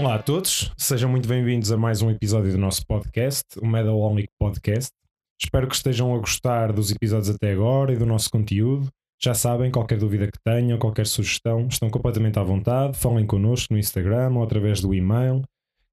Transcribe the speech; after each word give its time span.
Olá 0.00 0.14
a 0.14 0.22
todos, 0.22 0.72
sejam 0.78 1.10
muito 1.10 1.28
bem-vindos 1.28 1.70
a 1.70 1.76
mais 1.76 2.00
um 2.00 2.10
episódio 2.10 2.50
do 2.50 2.56
nosso 2.56 2.86
podcast, 2.86 3.44
o 3.60 3.66
Medalonic 3.66 4.30
Podcast. 4.38 4.90
Espero 5.38 5.68
que 5.68 5.74
estejam 5.74 6.14
a 6.14 6.18
gostar 6.18 6.72
dos 6.72 6.90
episódios 6.90 7.28
até 7.28 7.52
agora 7.52 7.92
e 7.92 7.98
do 7.98 8.06
nosso 8.06 8.30
conteúdo. 8.30 8.88
Já 9.22 9.34
sabem, 9.34 9.70
qualquer 9.70 9.98
dúvida 9.98 10.26
que 10.26 10.38
tenham, 10.42 10.78
qualquer 10.78 11.06
sugestão, 11.06 11.66
estão 11.68 11.90
completamente 11.90 12.38
à 12.38 12.42
vontade. 12.42 12.96
Falem 12.96 13.26
connosco 13.26 13.74
no 13.74 13.78
Instagram 13.78 14.36
ou 14.36 14.42
através 14.42 14.80
do 14.80 14.94
e-mail, 14.94 15.42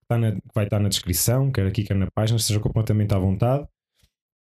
que, 0.09 0.31
que 0.31 0.53
vai 0.55 0.63
estar 0.63 0.79
na 0.79 0.87
descrição, 0.87 1.51
quer 1.51 1.67
aqui, 1.67 1.83
quer 1.83 1.97
na 1.97 2.07
página, 2.15 2.37
estejam 2.37 2.61
completamente 2.61 3.13
à 3.13 3.19
vontade. 3.19 3.67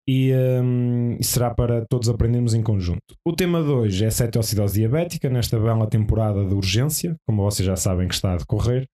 E, 0.08 0.32
um, 0.32 1.16
e, 1.18 1.24
será 1.24 1.52
para 1.52 1.84
todos 1.86 2.08
aprendermos 2.08 2.54
em 2.54 2.62
conjunto. 2.62 3.16
O 3.26 3.32
tema 3.32 3.60
de 3.64 3.70
hoje 3.70 4.04
é 4.04 4.10
cetoacidose 4.10 4.78
diabética, 4.78 5.28
nesta 5.28 5.58
bela 5.58 5.88
temporada 5.88 6.44
de 6.44 6.54
urgência, 6.54 7.16
como 7.26 7.42
vocês 7.42 7.66
já 7.66 7.74
sabem 7.74 8.06
que 8.06 8.14
está 8.14 8.34
a 8.34 8.36
decorrer. 8.36 8.86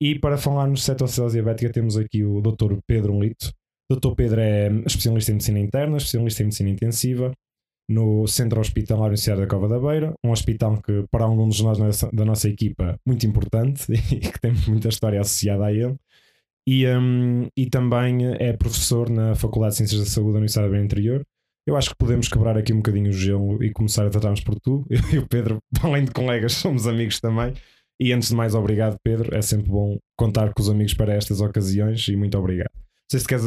E 0.00 0.18
para 0.18 0.38
falarmos 0.38 0.80
de 0.80 0.86
cetoacidose 0.86 1.34
diabética 1.34 1.72
temos 1.72 1.96
aqui 1.96 2.24
o 2.24 2.40
Dr. 2.40 2.78
Pedro 2.86 3.20
Lito. 3.20 3.52
O 3.90 3.96
Dr. 3.96 4.14
Pedro 4.14 4.40
é 4.40 4.68
especialista 4.86 5.32
em 5.32 5.34
medicina 5.34 5.58
interna, 5.58 5.96
especialista 5.96 6.42
em 6.42 6.46
medicina 6.46 6.70
intensiva 6.70 7.32
no 7.88 8.26
Centro 8.26 8.60
Hospitalar 8.60 9.06
Universitário 9.06 9.42
da 9.42 9.48
Cova 9.48 9.66
da 9.66 9.78
Beira, 9.78 10.12
um 10.22 10.30
hospital 10.30 10.80
que 10.82 11.04
para 11.10 11.24
alguns 11.24 11.56
de 11.56 11.64
nós 11.64 11.78
da 12.12 12.24
nossa 12.24 12.48
equipa 12.48 13.00
muito 13.06 13.26
importante 13.26 13.86
e 13.90 14.20
que 14.20 14.40
tem 14.40 14.52
muita 14.68 14.88
história 14.88 15.20
associada 15.20 15.64
a 15.66 15.72
ele. 15.72 15.96
E, 16.66 16.86
um, 16.86 17.48
e 17.56 17.66
também 17.70 18.26
é 18.38 18.52
professor 18.52 19.08
na 19.08 19.34
Faculdade 19.34 19.72
de 19.72 19.78
Ciências 19.78 20.00
da 20.00 20.06
Saúde 20.06 20.32
da 20.32 20.36
Universidade 20.36 20.66
da 20.66 20.70
Beira 20.70 20.84
Interior. 20.84 21.24
Eu 21.66 21.76
acho 21.76 21.90
que 21.90 21.96
podemos 21.96 22.28
quebrar 22.28 22.58
aqui 22.58 22.74
um 22.74 22.78
bocadinho 22.78 23.08
o 23.08 23.12
gelo 23.12 23.62
e 23.62 23.70
começar 23.70 24.06
a 24.06 24.10
tratarmos 24.10 24.42
por 24.42 24.60
tu. 24.60 24.84
Eu 24.90 25.00
e 25.10 25.18
o 25.18 25.26
Pedro, 25.26 25.58
além 25.82 26.04
de 26.04 26.10
colegas, 26.10 26.52
somos 26.52 26.86
amigos 26.86 27.20
também. 27.20 27.54
E 28.00 28.12
antes 28.12 28.28
de 28.28 28.34
mais, 28.34 28.54
obrigado, 28.54 28.96
Pedro. 29.02 29.34
É 29.34 29.42
sempre 29.42 29.68
bom 29.68 29.98
contar 30.16 30.52
com 30.54 30.62
os 30.62 30.70
amigos 30.70 30.94
para 30.94 31.14
estas 31.14 31.40
ocasiões 31.40 32.06
e 32.08 32.16
muito 32.16 32.38
obrigado. 32.38 32.70
Não 32.74 33.10
sei 33.10 33.20
se 33.20 33.26
queres 33.26 33.44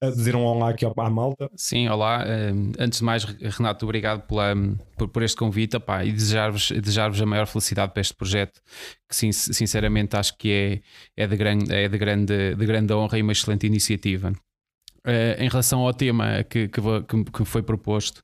eh, 0.00 0.10
dizer 0.10 0.34
um 0.34 0.44
olá 0.44 0.70
aqui 0.70 0.84
à 0.84 1.10
malta. 1.10 1.50
Sim, 1.54 1.88
olá. 1.88 2.24
Eh, 2.26 2.52
antes 2.78 3.00
de 3.00 3.04
mais, 3.04 3.24
Renato, 3.24 3.84
obrigado 3.84 4.26
pela, 4.26 4.54
por, 4.96 5.08
por 5.08 5.22
este 5.22 5.36
convite 5.36 5.76
opá, 5.76 6.04
e 6.04 6.12
desejar-vos 6.12 6.70
desejar 6.70 7.10
a 7.10 7.26
maior 7.26 7.46
felicidade 7.46 7.92
para 7.92 8.00
este 8.00 8.14
projeto, 8.14 8.60
que 9.08 9.32
sinceramente 9.32 10.16
acho 10.16 10.36
que 10.38 10.82
é, 11.16 11.22
é, 11.24 11.26
de, 11.26 11.36
grande, 11.36 11.72
é 11.72 11.88
de, 11.88 11.98
grande, 11.98 12.54
de 12.54 12.66
grande 12.66 12.92
honra 12.92 13.18
e 13.18 13.22
uma 13.22 13.32
excelente 13.32 13.66
iniciativa. 13.66 14.32
Uh, 15.08 15.42
em 15.42 15.48
relação 15.48 15.80
ao 15.80 15.94
tema 15.94 16.44
que, 16.44 16.68
que, 16.68 16.80
que 17.32 17.44
foi 17.46 17.62
proposto 17.62 18.18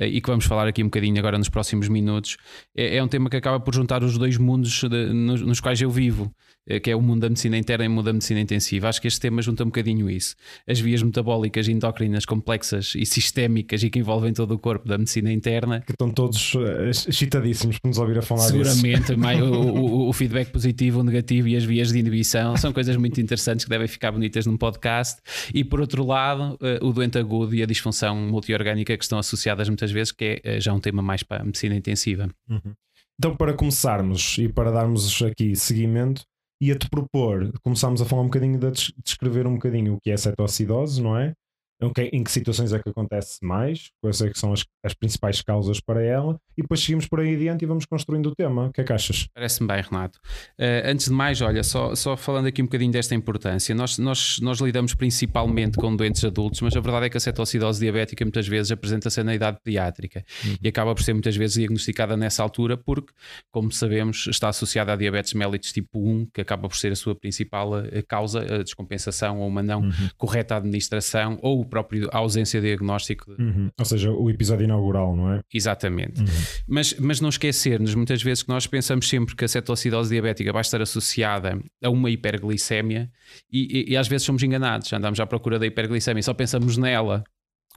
uh, 0.00 0.02
e 0.02 0.20
que 0.20 0.28
vamos 0.28 0.44
falar 0.46 0.66
aqui 0.66 0.82
um 0.82 0.86
bocadinho 0.86 1.16
agora 1.16 1.38
nos 1.38 1.48
próximos 1.48 1.88
minutos, 1.88 2.36
é, 2.76 2.96
é 2.96 3.02
um 3.04 3.06
tema 3.06 3.30
que 3.30 3.36
acaba 3.36 3.60
por 3.60 3.72
juntar 3.72 4.02
os 4.02 4.18
dois 4.18 4.36
mundos 4.36 4.82
de, 4.82 5.12
nos, 5.12 5.40
nos, 5.42 5.60
quais 5.60 5.80
eu 5.80 5.88
vivo. 5.92 6.34
Eh, 6.66 6.80
que 6.80 6.90
é 6.90 6.96
o 6.96 7.00
mundo 7.00 7.20
da 7.20 7.28
medicina 7.28 7.58
interna 7.58 7.84
e 7.84 7.88
o 7.88 7.90
mundo 7.90 8.06
da 8.06 8.12
medicina 8.12 8.40
intensiva. 8.40 8.88
Acho 8.88 9.00
que 9.00 9.08
este 9.08 9.20
tema 9.20 9.42
junta 9.42 9.62
um 9.64 9.66
bocadinho 9.66 10.08
isso. 10.08 10.34
As 10.66 10.80
vias 10.80 11.02
metabólicas 11.02 11.68
endócrinas 11.68 12.24
complexas 12.24 12.94
e 12.96 13.04
sistémicas 13.04 13.82
e 13.82 13.90
que 13.90 13.98
envolvem 13.98 14.32
todo 14.32 14.54
o 14.54 14.58
corpo 14.58 14.88
da 14.88 14.96
medicina 14.96 15.30
interna. 15.30 15.82
Que 15.82 15.92
estão 15.92 16.10
todos 16.10 16.54
eh, 16.56 16.90
excitadíssimos 16.90 17.78
por 17.78 17.88
nos 17.88 17.98
ouvir 17.98 18.18
a 18.18 18.22
falar 18.22 18.44
Seguramente, 18.44 19.14
mais, 19.16 19.40
o, 19.40 19.44
o, 19.44 20.08
o, 20.08 20.12
feedback 20.12 20.50
positivo, 20.50 21.00
o 21.00 21.04
negativo 21.04 21.48
e 21.48 21.56
as 21.56 21.64
vias 21.64 21.92
de 21.92 21.98
inibição 21.98 22.56
são 22.56 22.72
coisas 22.72 22.96
muito 22.96 23.20
interessantes 23.20 23.64
que 23.64 23.70
devem 23.70 23.86
ficar 23.86 24.10
bonitas 24.10 24.46
num 24.46 24.56
podcast. 24.56 25.20
E 25.52 25.62
por 25.62 25.80
outro 25.80 26.04
lado, 26.06 26.56
eh, 26.62 26.78
o 26.80 26.92
doente 26.92 27.18
agudo 27.18 27.54
e 27.54 27.62
a 27.62 27.66
disfunção 27.66 28.16
multiorgânica 28.16 28.96
que 28.96 29.04
estão 29.04 29.18
associadas 29.18 29.68
muitas 29.68 29.90
vezes, 29.90 30.12
que 30.12 30.40
é 30.42 30.60
já 30.60 30.72
um 30.72 30.80
tema 30.80 31.02
mais 31.02 31.22
para 31.22 31.42
a 31.42 31.44
medicina 31.44 31.74
intensiva. 31.74 32.28
Uhum. 32.48 32.72
Então, 33.18 33.36
para 33.36 33.52
começarmos 33.52 34.36
e 34.38 34.48
para 34.48 34.72
darmos 34.72 35.22
aqui 35.22 35.54
seguimento, 35.54 36.24
ia-te 36.60 36.88
propor, 36.88 37.52
começámos 37.62 38.00
a 38.00 38.04
falar 38.04 38.22
um 38.22 38.26
bocadinho 38.26 38.58
de 38.58 38.94
descrever 39.02 39.46
um 39.46 39.54
bocadinho 39.54 39.94
o 39.94 40.00
que 40.00 40.10
é 40.10 40.16
cetoacidose, 40.16 41.02
não 41.02 41.16
é? 41.16 41.34
Em 41.80 42.24
que 42.24 42.30
situações 42.30 42.72
é 42.72 42.78
que 42.78 42.88
acontece 42.88 43.44
mais, 43.44 43.90
quais 44.00 44.20
é 44.20 44.30
são 44.34 44.52
as, 44.52 44.64
as, 44.82 44.94
principais 44.94 45.42
causas 45.42 45.80
para 45.80 46.02
ela, 46.02 46.38
e 46.56 46.62
depois 46.62 46.80
seguimos 46.80 47.06
por 47.06 47.20
aí 47.20 47.34
adiante 47.34 47.62
e 47.62 47.66
vamos 47.66 47.84
construindo 47.84 48.26
o 48.26 48.34
tema. 48.34 48.66
O 48.66 48.72
que 48.72 48.80
é 48.80 48.84
que 48.84 48.92
achas? 48.92 49.26
Parece-me 49.34 49.68
bem, 49.68 49.82
Renato. 49.82 50.18
Uh, 50.58 50.86
antes 50.86 51.06
de 51.06 51.12
mais, 51.12 51.40
olha, 51.40 51.62
só, 51.62 51.94
só 51.94 52.16
falando 52.16 52.46
aqui 52.46 52.62
um 52.62 52.66
bocadinho 52.66 52.92
desta 52.92 53.14
importância, 53.14 53.74
nós, 53.74 53.98
nós, 53.98 54.38
nós 54.40 54.60
lidamos 54.60 54.94
principalmente 54.94 55.76
com 55.76 55.94
doentes 55.94 56.24
adultos, 56.24 56.60
mas 56.60 56.76
a 56.76 56.80
verdade 56.80 57.06
é 57.06 57.10
que 57.10 57.16
a 57.16 57.20
cetoacidose 57.20 57.80
diabética 57.80 58.24
muitas 58.24 58.46
vezes 58.46 58.70
apresenta-se 58.70 59.22
na 59.22 59.34
idade 59.34 59.58
pediátrica 59.62 60.24
uhum. 60.44 60.56
e 60.62 60.68
acaba 60.68 60.94
por 60.94 61.02
ser 61.02 61.12
muitas 61.12 61.36
vezes 61.36 61.56
diagnosticada 61.56 62.16
nessa 62.16 62.42
altura, 62.42 62.76
porque, 62.76 63.12
como 63.50 63.72
sabemos, 63.72 64.26
está 64.28 64.48
associada 64.48 64.92
a 64.92 64.96
diabetes 64.96 65.34
mellitus 65.34 65.72
tipo 65.72 65.98
1, 65.98 66.26
que 66.32 66.40
acaba 66.40 66.68
por 66.68 66.76
ser 66.76 66.92
a 66.92 66.96
sua 66.96 67.14
principal 67.14 67.78
eh, 67.78 68.02
causa, 68.06 68.40
a 68.40 68.62
descompensação 68.62 69.40
ou 69.40 69.48
uma 69.48 69.62
não 69.62 69.82
uhum. 69.82 70.08
correta 70.16 70.56
administração 70.56 71.38
ou 71.42 71.63
o 71.64 71.68
próprio 71.68 72.08
ausência 72.12 72.60
de 72.60 72.68
diagnóstico. 72.68 73.32
Uhum. 73.38 73.70
Ou 73.78 73.84
seja, 73.84 74.10
o 74.10 74.30
episódio 74.30 74.64
inaugural, 74.64 75.14
não 75.16 75.32
é? 75.32 75.40
Exatamente. 75.52 76.20
Uhum. 76.20 76.26
Mas, 76.66 76.94
mas 76.98 77.20
não 77.20 77.28
esquecermos, 77.28 77.94
muitas 77.94 78.22
vezes 78.22 78.42
que 78.42 78.48
nós 78.48 78.66
pensamos 78.66 79.08
sempre 79.08 79.34
que 79.34 79.44
a 79.44 79.48
cetoacidose 79.48 80.10
diabética 80.10 80.52
vai 80.52 80.62
estar 80.62 80.80
associada 80.80 81.58
a 81.82 81.90
uma 81.90 82.10
hiperglicemia 82.10 83.10
e, 83.52 83.88
e, 83.90 83.92
e 83.92 83.96
às 83.96 84.08
vezes 84.08 84.24
somos 84.24 84.42
enganados, 84.42 84.92
andamos 84.92 85.20
à 85.20 85.26
procura 85.26 85.58
da 85.58 85.66
hiperglicemia 85.66 86.20
e 86.20 86.22
só 86.22 86.34
pensamos 86.34 86.76
nela 86.76 87.24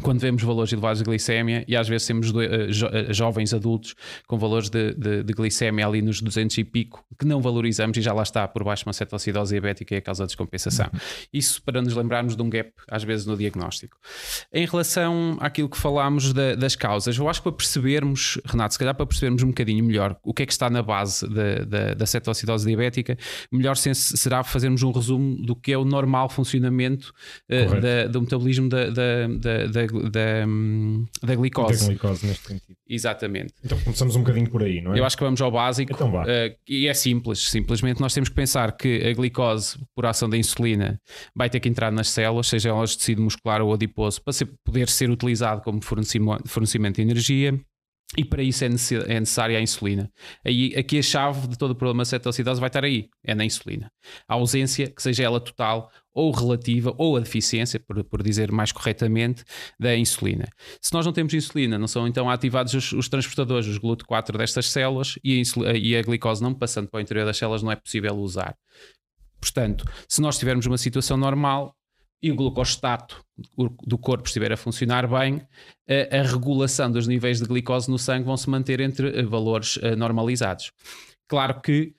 quando 0.02 0.20
vemos 0.20 0.44
valores 0.44 0.72
elevados 0.72 1.00
de 1.00 1.06
glicémia 1.06 1.66
e 1.68 1.76
às 1.76 1.88
vezes 1.88 2.06
temos 2.06 2.30
uh, 2.30 2.72
jo 2.72 2.88
uh, 2.88 3.14
jovens 3.14 3.54
adultos 3.54 3.96
com 4.28 4.38
valores 4.38 4.70
de, 4.70 4.94
de, 4.94 5.24
de, 5.24 5.34
glicémia 5.34 5.88
ali 5.88 6.02
nos 6.02 6.22
200 6.22 6.58
e 6.60 6.64
pico 6.64 7.04
que 7.18 7.26
não 7.26 7.42
valorizamos 7.42 7.98
e 7.98 8.02
já 8.02 8.14
lá 8.14 8.22
está 8.22 8.48
por 8.48 8.64
baixo 8.64 8.84
uma 8.86 8.94
cetoacidose 8.94 9.54
diabética 9.54 9.96
e 9.96 9.98
a 9.98 10.02
causa 10.02 10.24
de 10.24 10.28
descompensação. 10.28 10.90
Isso 11.34 11.62
para 11.64 11.82
nos 11.82 11.96
lembrarmos 11.96 12.36
de 12.36 12.42
um 12.42 12.50
gap 12.50 12.72
às 12.88 13.04
vezes 13.04 13.26
no 13.26 13.36
diagnóstico. 13.36 13.98
Em 14.54 14.66
relação 14.66 15.38
àquilo 15.40 15.68
que 15.68 15.78
falámos 15.78 16.32
da, 16.32 16.54
das 16.54 16.76
causas, 16.76 17.18
eu 17.18 17.28
acho 17.28 17.40
que 17.42 17.50
para 17.50 17.58
percebermos, 17.58 18.40
Renato, 18.46 18.74
se 18.74 18.80
calhar 18.80 18.94
para 18.94 19.06
percebermos 19.06 19.42
um 19.42 19.48
bocadinho 19.48 19.84
melhor 19.84 20.16
o 20.24 20.34
que 20.34 20.44
é 20.44 20.46
que 20.46 20.52
está 20.52 20.70
na 20.70 20.84
base 20.84 21.28
da, 21.28 21.66
da, 21.66 21.94
da 21.96 22.06
cetoacidose 22.06 22.68
diabética, 22.68 23.18
melhor 23.52 23.76
será 23.76 24.44
fazermos 24.44 24.84
um 24.84 24.92
resumo 24.92 25.44
do 25.44 25.56
que 25.56 25.72
é 25.72 25.78
o 25.78 25.86
normal 25.86 26.30
funcionamento 26.30 27.12
uh, 27.50 28.10
do 28.12 28.22
metabolismo 28.22 28.70
da, 28.70 28.90
da 28.90 29.87
da, 29.88 30.46
da 31.24 31.36
glicose. 31.36 31.82
Da 31.82 31.88
glicose, 31.88 32.26
neste 32.26 32.48
sentido. 32.48 32.78
Exatamente. 32.88 33.54
Então 33.64 33.80
começamos 33.80 34.16
um 34.16 34.20
bocadinho 34.20 34.50
por 34.50 34.64
aí, 34.64 34.82
não 34.82 34.94
é? 34.94 35.00
Eu 35.00 35.06
acho 35.06 35.18
que 35.18 35.24
vamos 35.24 35.42
ao 35.42 35.52
básico. 35.52 35.92
Então 35.92 36.12
vá. 36.12 36.24
Uh, 36.24 36.56
e 36.68 36.88
é 36.88 36.94
simples. 36.94 37.50
Simplesmente 37.50 38.00
nós 38.00 38.14
temos 38.14 38.30
que 38.30 38.36
pensar 38.36 38.76
que 38.76 39.06
a 39.08 39.14
glicose, 39.14 39.78
por 39.96 40.06
ação 40.06 40.30
da 40.30 40.38
insulina, 40.38 41.00
vai 41.36 41.50
ter 41.50 41.60
que 41.60 41.70
entrar 41.70 41.92
nas 41.92 42.10
células, 42.10 42.48
seja 42.48 42.70
elas 42.70 42.92
de 42.92 43.00
tecido 43.00 43.22
muscular 43.22 43.62
ou 43.62 43.74
adiposo, 43.74 44.22
para 44.22 44.34
ser, 44.34 44.48
poder 44.64 44.90
ser 44.90 45.10
utilizado 45.10 45.62
como 45.62 45.80
fornecimento 45.82 46.96
de 46.96 47.02
energia 47.02 47.60
e 48.16 48.24
para 48.24 48.42
isso 48.42 48.64
é, 48.64 48.68
é 48.68 49.20
necessária 49.20 49.58
a 49.58 49.62
insulina. 49.62 50.10
Aí, 50.46 50.74
aqui 50.78 51.00
a 51.00 51.02
chave 51.02 51.48
de 51.48 51.58
todo 51.58 51.72
o 51.72 51.76
problema 51.76 52.04
de 52.04 52.10
cetoacidose 52.10 52.60
vai 52.60 52.68
estar 52.68 52.86
aí, 52.86 53.10
é 53.24 53.36
na 53.36 53.44
insulina. 53.44 53.92
A 54.28 54.36
ausência, 54.36 54.90
que 54.90 55.02
seja 55.02 55.24
ela 55.24 55.42
total 55.42 55.92
ou 56.14 56.32
relativa, 56.32 56.96
ou 56.98 57.18
a 57.18 57.20
deficiência, 57.20 57.80
por, 57.80 58.02
por 58.06 58.24
dizer 58.24 58.52
mais 58.52 58.72
corretamente, 58.72 59.44
da 59.80 59.96
insulina. 59.96 60.48
Se 60.82 60.94
nós 60.94 61.06
não 61.06 61.14
temos 61.14 61.34
insulina, 61.34 61.78
não 61.78 61.88
são 61.88 62.08
então 62.08 62.30
ativados 62.30 62.74
os, 62.74 62.92
os 62.94 63.10
transportadores, 63.10 63.68
os 63.68 63.78
GLUT4 63.78 64.38
destas 64.38 64.68
células, 64.70 65.20
e 65.24 65.44
a, 65.66 65.78
e 65.78 65.96
a 65.96 66.02
glicose 66.02 66.42
não 66.42 66.54
passando 66.54 66.90
para 66.90 67.00
o 67.00 67.02
interior 67.02 67.26
das 67.26 67.38
células 67.38 67.62
não 67.62 67.72
é 67.72 67.76
possível 67.76 68.16
usar. 68.16 68.56
Portanto, 69.40 69.86
se 70.08 70.22
nós 70.22 70.40
tivermos 70.40 70.66
uma 70.66 70.78
situação 70.78 71.18
normal, 71.18 71.76
e 72.22 72.32
o 72.32 72.36
glucostato 72.36 73.24
do 73.86 73.98
corpo 73.98 74.28
estiver 74.28 74.52
a 74.52 74.58
funcionar 74.58 75.08
bem, 75.08 75.42
a, 75.88 76.18
a, 76.18 76.24
regulação 76.24 76.92
dos 76.92 77.08
níveis 77.08 77.40
de 77.40 77.46
glicose 77.46 77.90
no 77.90 78.00
sangue 78.00 78.26
vão 78.26 78.36
se 78.36 78.50
manter 78.50 78.80
entre 78.80 79.20
eh, 79.20 79.24
valores 79.24 79.78
uh, 79.78 79.96
normalizados. 79.96 80.72
Claro 81.28 81.62
que 81.62 81.94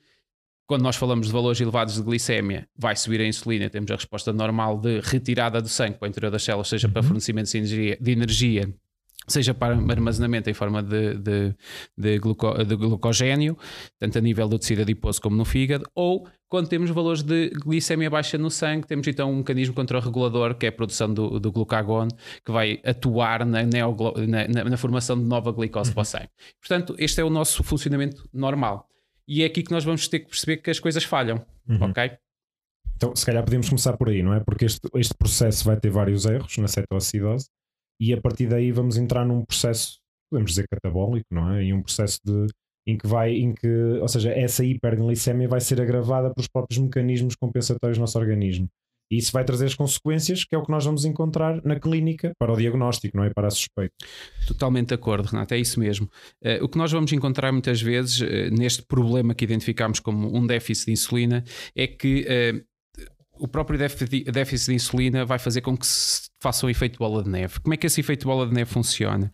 quando 0.66 0.82
nós 0.82 0.96
falamos 0.96 1.28
de 1.28 1.32
valores 1.32 1.60
elevados 1.60 1.94
de 1.94 2.02
glicémia, 2.02 2.68
vai 2.76 2.94
subir 2.94 3.20
a 3.20 3.26
insulina, 3.26 3.70
temos 3.70 3.90
a 3.90 3.94
resposta 3.94 4.32
normal 4.32 4.78
de 4.78 5.00
retirada 5.00 5.62
do 5.62 5.68
sangue 5.68 5.96
para 5.96 6.06
o 6.06 6.08
interior 6.08 6.30
das 6.30 6.42
células, 6.42 6.68
seja 6.68 6.88
para 6.88 7.00
uhum. 7.00 7.08
fornecimento 7.08 7.50
de 7.50 7.56
energia, 7.56 7.98
de 7.98 8.10
energia 8.10 8.74
seja 9.26 9.52
para 9.52 9.74
armazenamento 9.74 10.48
em 10.48 10.54
forma 10.54 10.82
de, 10.82 11.14
de, 11.14 11.54
de, 11.96 12.18
gluco, 12.18 12.64
de, 12.64 12.76
glucogênio, 12.76 13.56
tanto 13.98 14.18
a 14.18 14.20
nível 14.20 14.48
do 14.48 14.58
tecido 14.58 14.82
adiposo 14.82 15.20
como 15.20 15.36
no 15.36 15.44
fígado, 15.44 15.88
ou 15.94 16.26
quando 16.48 16.68
temos 16.68 16.90
valores 16.90 17.22
de 17.22 17.50
glicemia 17.50 18.08
baixa 18.08 18.38
no 18.38 18.50
sangue, 18.50 18.86
temos 18.86 19.06
então 19.06 19.30
um 19.30 19.36
mecanismo 19.36 19.74
contra-regulador, 19.74 20.54
que 20.54 20.64
é 20.64 20.70
a 20.70 20.72
produção 20.72 21.12
do, 21.12 21.38
do 21.38 21.52
glucagon, 21.52 22.08
que 22.44 22.50
vai 22.50 22.80
atuar 22.84 23.44
na, 23.44 23.62
na, 23.64 24.48
na, 24.48 24.64
na 24.64 24.76
formação 24.78 25.18
de 25.18 25.24
nova 25.24 25.52
glicose 25.52 25.92
para 25.92 26.00
o 26.00 26.04
sangue. 26.04 26.30
Portanto, 26.58 26.94
este 26.98 27.20
é 27.20 27.24
o 27.24 27.28
nosso 27.28 27.62
funcionamento 27.62 28.26
normal. 28.32 28.88
E 29.26 29.42
é 29.42 29.46
aqui 29.46 29.62
que 29.62 29.70
nós 29.70 29.84
vamos 29.84 30.08
ter 30.08 30.20
que 30.20 30.30
perceber 30.30 30.56
que 30.56 30.70
as 30.70 30.80
coisas 30.80 31.04
falham, 31.04 31.44
uhum. 31.68 31.90
ok? 31.90 32.12
Então, 32.96 33.14
se 33.14 33.26
calhar 33.26 33.44
podemos 33.44 33.68
começar 33.68 33.94
por 33.96 34.08
aí, 34.08 34.22
não 34.22 34.32
é? 34.32 34.40
Porque 34.40 34.64
este, 34.64 34.88
este 34.94 35.14
processo 35.14 35.64
vai 35.66 35.78
ter 35.78 35.90
vários 35.90 36.24
erros 36.24 36.56
na 36.56 36.66
cetoacidose 36.66 37.46
e 38.00 38.12
a 38.12 38.20
partir 38.20 38.46
daí 38.46 38.72
vamos 38.72 38.96
entrar 38.96 39.24
num 39.24 39.44
processo, 39.44 39.98
podemos 40.30 40.52
dizer 40.52 40.66
catabólico, 40.68 41.26
não 41.30 41.52
é? 41.52 41.64
E 41.64 41.72
um 41.72 41.82
processo 41.82 42.18
de 42.24 42.46
em 42.86 42.96
que 42.96 43.06
vai, 43.06 43.34
em 43.34 43.52
que, 43.52 43.68
ou 44.00 44.08
seja, 44.08 44.32
essa 44.32 44.64
hiperglicemia 44.64 45.46
vai 45.46 45.60
ser 45.60 45.78
agravada 45.78 46.32
pelos 46.32 46.48
próprios 46.48 46.78
mecanismos 46.78 47.36
compensatórios 47.36 47.98
do 47.98 48.00
nosso 48.00 48.18
organismo. 48.18 48.66
E 49.10 49.18
isso 49.18 49.30
vai 49.32 49.44
trazer 49.44 49.66
as 49.66 49.74
consequências, 49.74 50.44
que 50.44 50.54
é 50.54 50.58
o 50.58 50.62
que 50.62 50.70
nós 50.70 50.84
vamos 50.84 51.04
encontrar 51.04 51.62
na 51.64 51.78
clínica 51.78 52.32
para 52.38 52.52
o 52.52 52.56
diagnóstico, 52.56 53.16
não 53.16 53.24
é? 53.24 53.30
Para 53.30 53.48
a 53.48 53.50
suspeita. 53.50 53.94
Totalmente 54.46 54.88
de 54.88 54.94
acordo, 54.94 55.26
Renato, 55.26 55.54
é 55.54 55.58
isso 55.58 55.80
mesmo. 55.80 56.10
Uh, 56.42 56.64
o 56.64 56.68
que 56.68 56.78
nós 56.78 56.92
vamos 56.92 57.12
encontrar 57.12 57.52
muitas 57.52 57.80
vezes 57.80 58.20
uh, 58.20 58.54
neste 58.58 58.82
problema 58.82 59.34
que 59.34 59.44
identificamos 59.44 60.00
como 60.00 60.34
um 60.34 60.46
déficit 60.46 60.86
de 60.86 60.92
insulina 60.92 61.44
é 61.74 61.86
que 61.86 62.26
uh, 62.26 62.64
o 63.38 63.48
próprio 63.48 63.78
déficit 63.78 64.66
de 64.66 64.74
insulina 64.74 65.24
vai 65.24 65.38
fazer 65.38 65.60
com 65.60 65.76
que 65.76 65.86
se 65.86 66.28
faça 66.40 66.66
um 66.66 66.70
efeito 66.70 66.98
bola 66.98 67.22
de 67.22 67.30
neve. 67.30 67.60
Como 67.60 67.74
é 67.74 67.76
que 67.76 67.86
esse 67.86 68.00
efeito 68.00 68.26
bola 68.26 68.46
de 68.46 68.54
neve 68.54 68.70
funciona? 68.70 69.30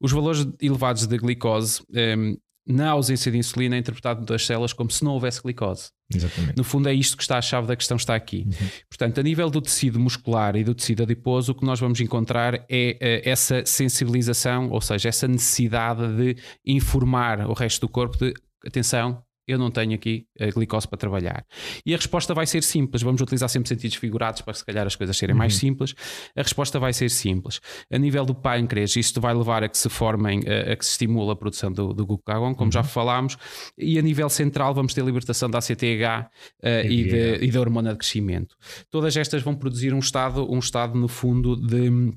Os 0.00 0.12
valores 0.12 0.46
elevados 0.60 1.06
de 1.06 1.18
glicose 1.18 1.82
um, 1.90 2.36
na 2.66 2.90
ausência 2.90 3.30
de 3.30 3.38
insulina, 3.38 3.76
é 3.76 3.78
interpretado 3.78 4.24
das 4.24 4.44
células 4.44 4.72
como 4.72 4.90
se 4.90 5.04
não 5.04 5.12
houvesse 5.12 5.40
glicose. 5.40 5.90
Exatamente. 6.12 6.56
No 6.56 6.64
fundo, 6.64 6.88
é 6.88 6.92
isto 6.94 7.16
que 7.16 7.22
está 7.22 7.38
a 7.38 7.42
chave 7.42 7.68
da 7.68 7.76
questão, 7.76 7.96
está 7.96 8.14
aqui. 8.14 8.44
Uhum. 8.46 8.68
Portanto, 8.88 9.20
a 9.20 9.22
nível 9.22 9.48
do 9.48 9.60
tecido 9.60 10.00
muscular 10.00 10.56
e 10.56 10.64
do 10.64 10.74
tecido 10.74 11.04
adiposo, 11.04 11.52
o 11.52 11.54
que 11.54 11.64
nós 11.64 11.78
vamos 11.78 12.00
encontrar 12.00 12.54
é, 12.68 12.96
é 13.00 13.28
essa 13.28 13.64
sensibilização, 13.64 14.68
ou 14.70 14.80
seja, 14.80 15.08
essa 15.08 15.28
necessidade 15.28 16.02
de 16.16 16.36
informar 16.64 17.48
o 17.48 17.52
resto 17.52 17.82
do 17.82 17.88
corpo 17.88 18.18
de 18.18 18.34
atenção, 18.66 19.22
eu 19.46 19.58
não 19.58 19.70
tenho 19.70 19.94
aqui 19.94 20.26
a 20.40 20.46
glicose 20.46 20.88
para 20.88 20.98
trabalhar. 20.98 21.44
E 21.84 21.94
a 21.94 21.96
resposta 21.96 22.34
vai 22.34 22.46
ser 22.46 22.62
simples. 22.62 23.02
Vamos 23.02 23.20
utilizar 23.20 23.48
sempre 23.48 23.68
sentidos 23.68 23.96
figurados 23.96 24.42
para 24.42 24.54
se 24.54 24.64
calhar 24.64 24.86
as 24.86 24.96
coisas 24.96 25.16
serem 25.16 25.34
uhum. 25.34 25.38
mais 25.38 25.54
simples. 25.54 25.94
A 26.36 26.42
resposta 26.42 26.78
vai 26.78 26.92
ser 26.92 27.10
simples. 27.10 27.60
A 27.90 27.98
nível 27.98 28.24
do 28.24 28.34
pâncreas, 28.34 28.96
isto 28.96 29.20
vai 29.20 29.34
levar 29.34 29.62
a 29.62 29.68
que 29.68 29.78
se 29.78 29.88
formem, 29.88 30.40
a, 30.46 30.72
a 30.72 30.76
que 30.76 30.84
se 30.84 30.92
estimule 30.92 31.30
a 31.30 31.36
produção 31.36 31.70
do, 31.70 31.92
do 31.92 32.04
glucagon, 32.04 32.54
como 32.54 32.68
uhum. 32.68 32.72
já 32.72 32.82
falámos. 32.82 33.36
E 33.78 33.98
a 33.98 34.02
nível 34.02 34.28
central, 34.28 34.74
vamos 34.74 34.92
ter 34.92 35.02
a 35.02 35.04
libertação 35.04 35.48
da 35.48 35.58
ACTH 35.58 35.72
uh, 35.72 36.86
e, 36.86 37.04
de, 37.04 37.44
e 37.44 37.50
da 37.50 37.60
hormona 37.60 37.92
de 37.92 37.98
crescimento. 37.98 38.56
Todas 38.90 39.16
estas 39.16 39.42
vão 39.42 39.54
produzir 39.54 39.94
um 39.94 39.98
estado, 40.00 40.50
um 40.50 40.58
estado 40.58 40.98
no 40.98 41.08
fundo 41.08 41.56
de 41.56 42.12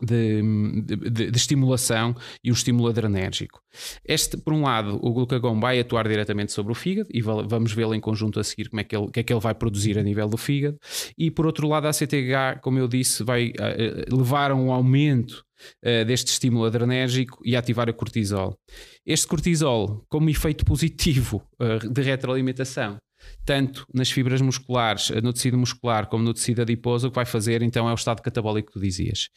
de, 0.00 0.42
de, 0.82 1.30
de, 1.30 1.36
estimulação 1.36 2.14
e 2.42 2.50
um 2.50 2.54
estímulo 2.54 2.88
adrenérgico. 2.88 3.60
Este, 4.04 4.36
por 4.36 4.52
um 4.52 4.62
lado, 4.62 4.98
o 5.02 5.12
glucagon 5.12 5.58
vai 5.58 5.78
atuar 5.80 6.06
diretamente 6.06 6.52
sobre 6.52 6.72
o 6.72 6.74
fígado 6.74 7.08
e 7.12 7.20
vamos 7.20 7.72
vê-lo 7.72 7.94
em 7.94 8.00
conjunto 8.00 8.38
a 8.38 8.44
seguir 8.44 8.68
como 8.68 8.80
é 8.80 8.84
que 8.84 8.96
ele, 8.96 9.10
que 9.10 9.20
é 9.20 9.22
que 9.22 9.32
ele 9.32 9.40
vai 9.40 9.54
produzir 9.54 9.98
a 9.98 10.02
nível 10.02 10.28
do 10.28 10.36
fígado. 10.36 10.78
E 11.16 11.30
por 11.30 11.46
outro 11.46 11.68
lado, 11.68 11.86
a 11.86 11.92
CTH, 11.92 12.60
como 12.62 12.78
eu 12.78 12.88
disse, 12.88 13.24
vai 13.24 13.48
uh, 13.48 14.16
levar 14.16 14.50
a 14.50 14.54
um 14.54 14.72
aumento 14.72 15.44
uh, 15.84 16.04
deste 16.04 16.28
estímulo 16.28 16.64
adrenérgico 16.64 17.38
e 17.44 17.56
ativar 17.56 17.88
a 17.88 17.92
cortisol. 17.92 18.56
Este 19.04 19.26
cortisol, 19.26 20.04
como 20.08 20.30
efeito 20.30 20.64
positivo 20.64 21.42
uh, 21.60 21.88
de 21.88 22.02
retroalimentação, 22.02 22.98
tanto 23.44 23.86
nas 23.92 24.10
fibras 24.10 24.40
musculares, 24.40 25.10
no 25.22 25.32
tecido 25.32 25.58
muscular, 25.58 26.06
como 26.06 26.24
no 26.24 26.34
tecido 26.34 26.62
adiposo, 26.62 27.08
o 27.08 27.10
que 27.10 27.16
vai 27.16 27.24
fazer 27.24 27.62
então 27.62 27.88
é 27.88 27.92
o 27.92 27.94
estado 27.94 28.22
catabólico 28.22 28.68
que 28.68 28.74
tu 28.74 28.80
dizias. 28.80 29.28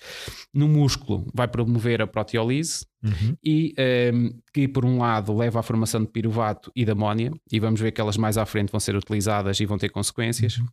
No 0.53 0.67
músculo, 0.67 1.27
vai 1.33 1.47
promover 1.47 2.01
a 2.01 2.07
proteolise 2.07 2.85
uhum. 3.03 3.35
e 3.43 3.73
um, 3.77 3.81
ehm, 3.81 4.29
que, 4.53 4.67
por 4.67 4.85
um 4.85 4.99
lado, 4.99 5.35
leva 5.35 5.59
à 5.59 5.63
formação 5.63 6.01
de 6.01 6.07
piruvato 6.07 6.71
e 6.75 6.85
de 6.85 6.91
amónia, 6.91 7.31
e 7.51 7.59
vamos 7.59 7.79
ver 7.79 7.91
que 7.91 8.01
elas 8.01 8.17
mais 8.17 8.37
à 8.37 8.45
frente 8.45 8.71
vão 8.71 8.79
ser 8.79 8.95
utilizadas 8.95 9.59
e 9.59 9.65
vão 9.65 9.77
ter 9.77 9.89
consequências. 9.89 10.57
Uhum. 10.57 10.67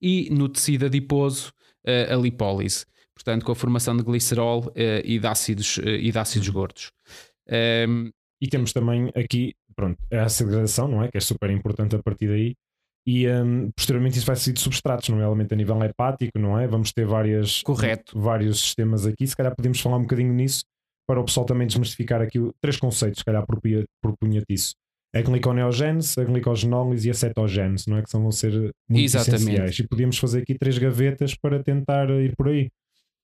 E 0.00 0.28
no 0.30 0.48
tecido 0.48 0.86
adiposo, 0.86 1.52
uh, 1.86 2.12
a 2.12 2.16
lipólise, 2.16 2.84
portanto, 3.14 3.44
com 3.44 3.52
a 3.52 3.56
formação 3.56 3.96
de 3.96 4.02
glicerol 4.02 4.66
uh, 4.66 4.72
e 5.04 5.18
de 5.18 5.26
ácidos, 5.26 5.78
uh, 5.78 5.88
e 5.88 6.10
de 6.10 6.18
ácidos 6.18 6.48
uhum. 6.48 6.54
gordos. 6.54 6.90
Um, 7.48 7.54
ehm, 7.54 8.10
e 8.40 8.48
temos 8.48 8.72
também 8.72 9.10
aqui 9.14 9.54
pronto, 9.74 9.98
é 10.10 10.20
a 10.20 10.28
segregação, 10.28 10.88
não 10.88 11.02
é? 11.02 11.10
Que 11.10 11.18
é 11.18 11.20
super 11.20 11.50
importante 11.50 11.96
a 11.96 12.02
partir 12.02 12.28
daí. 12.28 12.54
E 13.06 13.28
um, 13.28 13.70
posteriormente 13.76 14.16
isso 14.16 14.26
vai 14.26 14.36
ser 14.36 14.52
de 14.52 14.60
substratos, 14.60 15.08
nomeadamente 15.10 15.52
a 15.52 15.56
nível 15.56 15.82
hepático, 15.84 16.38
não 16.38 16.58
é? 16.58 16.66
Vamos 16.66 16.90
ter 16.92 17.04
várias, 17.04 17.62
Correto. 17.62 18.18
vários 18.18 18.60
sistemas 18.60 19.06
aqui. 19.06 19.26
Se 19.26 19.36
calhar 19.36 19.54
podemos 19.54 19.78
falar 19.80 19.98
um 19.98 20.02
bocadinho 20.02 20.32
nisso 20.32 20.64
para 21.06 21.20
o 21.20 21.24
pessoal 21.24 21.44
também 21.44 21.66
desmistificar 21.66 22.22
aqui 22.22 22.38
três 22.62 22.78
conceitos, 22.78 23.18
se 23.18 23.24
calhar 23.24 23.44
propunha-te 23.46 24.46
isso. 24.48 24.74
A 25.14 25.20
gliconeogênese, 25.20 26.18
a 26.18 26.24
glicogenólise 26.24 27.06
e 27.06 27.10
a 27.10 27.14
cetogênese, 27.14 27.88
não 27.88 27.98
é? 27.98 28.02
Que 28.02 28.10
são, 28.10 28.22
vão 28.22 28.32
ser 28.32 28.52
muito 28.88 29.04
Exatamente. 29.04 29.42
essenciais. 29.42 29.78
E 29.78 29.86
podíamos 29.86 30.18
fazer 30.18 30.40
aqui 30.42 30.58
três 30.58 30.76
gavetas 30.78 31.36
para 31.36 31.62
tentar 31.62 32.08
ir 32.10 32.34
por 32.36 32.48
aí. 32.48 32.68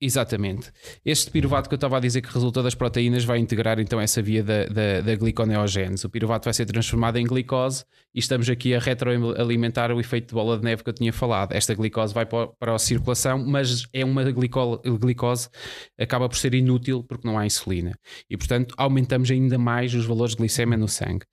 Exatamente. 0.03 0.73
Este 1.05 1.31
piruvato 1.31 1.69
que 1.69 1.75
eu 1.75 1.77
estava 1.77 1.99
a 1.99 2.01
dizer 2.01 2.23
que 2.23 2.33
resulta 2.33 2.63
das 2.63 2.75
proteínas 2.75 3.23
vai 3.23 3.39
integrar 3.39 3.79
então 3.79 4.01
essa 4.01 4.23
via 4.23 4.43
da, 4.43 4.65
da, 4.65 5.01
da 5.03 5.15
gliconeogênese. 5.15 6.07
O 6.07 6.09
piruvato 6.09 6.47
vai 6.47 6.55
ser 6.55 6.65
transformado 6.65 7.19
em 7.19 7.27
glicose 7.27 7.85
e 8.15 8.19
estamos 8.19 8.49
aqui 8.49 8.75
a 8.75 8.79
retroalimentar 8.79 9.93
o 9.93 10.01
efeito 10.01 10.29
de 10.29 10.35
bola 10.35 10.57
de 10.57 10.65
neve 10.65 10.83
que 10.83 10.89
eu 10.89 10.95
tinha 10.95 11.13
falado. 11.13 11.53
Esta 11.53 11.75
glicose 11.75 12.15
vai 12.15 12.25
para 12.25 12.75
a 12.75 12.79
circulação, 12.79 13.45
mas 13.47 13.87
é 13.93 14.03
uma 14.03 14.25
glicose 14.33 15.51
acaba 15.99 16.31
por 16.31 16.39
ser 16.39 16.55
inútil 16.55 17.05
porque 17.05 17.29
não 17.29 17.39
há 17.39 17.45
insulina. 17.45 17.93
E 18.31 18.39
portanto 18.39 18.75
aumentamos 18.79 19.31
ainda 19.31 19.59
mais 19.59 19.93
os 19.93 20.07
valores 20.07 20.33
de 20.33 20.39
glicemia 20.39 20.79
no 20.79 20.89
sangue. 20.89 21.27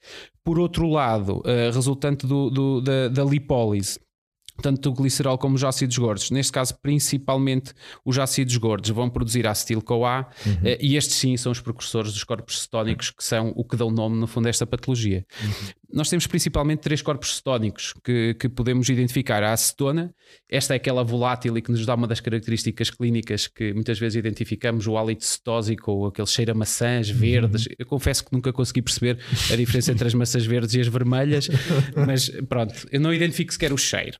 Por 0.43 0.59
outro 0.59 0.89
lado, 0.89 1.37
uh, 1.39 1.73
resultante 1.73 2.27
do, 2.27 2.49
do, 2.49 2.81
da, 2.81 3.07
da 3.07 3.23
lipólise, 3.23 3.97
tanto 4.61 4.89
o 4.89 4.93
glicerol 4.93 5.37
como 5.37 5.55
os 5.55 5.63
ácidos 5.63 5.97
gordos. 5.97 6.31
Neste 6.31 6.51
caso, 6.51 6.75
principalmente 6.81 7.73
os 8.03 8.17
ácidos 8.17 8.55
gordos 8.57 8.89
vão 8.89 9.09
produzir 9.09 9.47
acetil-CoA 9.47 10.27
uhum. 10.45 10.57
Eh, 10.63 10.77
e 10.81 10.95
estes 10.95 11.15
sim 11.15 11.37
são 11.37 11.51
os 11.51 11.61
precursores 11.61 12.13
dos 12.13 12.23
corpos 12.23 12.61
cetónicos 12.63 13.11
que 13.11 13.23
são 13.23 13.53
o 13.55 13.63
que 13.63 13.75
dão 13.75 13.91
nome, 13.91 14.17
no 14.17 14.27
fundo, 14.27 14.47
a 14.47 14.49
esta 14.49 14.65
patologia. 14.65 15.25
Uhum. 15.43 15.51
Nós 15.91 16.09
temos 16.09 16.27
principalmente 16.27 16.79
três 16.79 17.01
corpos 17.01 17.37
cetónicos 17.37 17.93
que, 18.03 18.33
que 18.35 18.49
podemos 18.49 18.89
identificar. 18.89 19.43
A 19.43 19.53
acetona, 19.53 20.13
esta 20.49 20.73
é 20.73 20.77
aquela 20.77 21.03
volátil 21.03 21.57
e 21.57 21.61
que 21.61 21.71
nos 21.71 21.85
dá 21.85 21.95
uma 21.95 22.07
das 22.07 22.19
características 22.19 22.89
clínicas 22.89 23.47
que 23.47 23.73
muitas 23.73 23.97
vezes 23.97 24.15
identificamos, 24.15 24.87
o 24.87 24.97
hálito 24.97 25.23
cetósico 25.23 25.91
ou 25.91 26.07
aquele 26.07 26.27
cheiro 26.27 26.51
a 26.51 26.55
maçãs 26.55 27.09
verdes. 27.09 27.65
Uhum. 27.67 27.73
Eu 27.79 27.85
confesso 27.85 28.25
que 28.25 28.33
nunca 28.33 28.51
consegui 28.51 28.81
perceber 28.81 29.19
a 29.51 29.55
diferença 29.55 29.91
entre 29.91 30.07
as 30.07 30.13
maçãs 30.13 30.45
verdes 30.45 30.75
e 30.75 30.81
as 30.81 30.87
vermelhas, 30.87 31.47
mas 31.95 32.29
pronto, 32.49 32.73
eu 32.91 32.99
não 32.99 33.13
identifico 33.13 33.51
sequer 33.53 33.71
o 33.71 33.77
cheiro. 33.77 34.17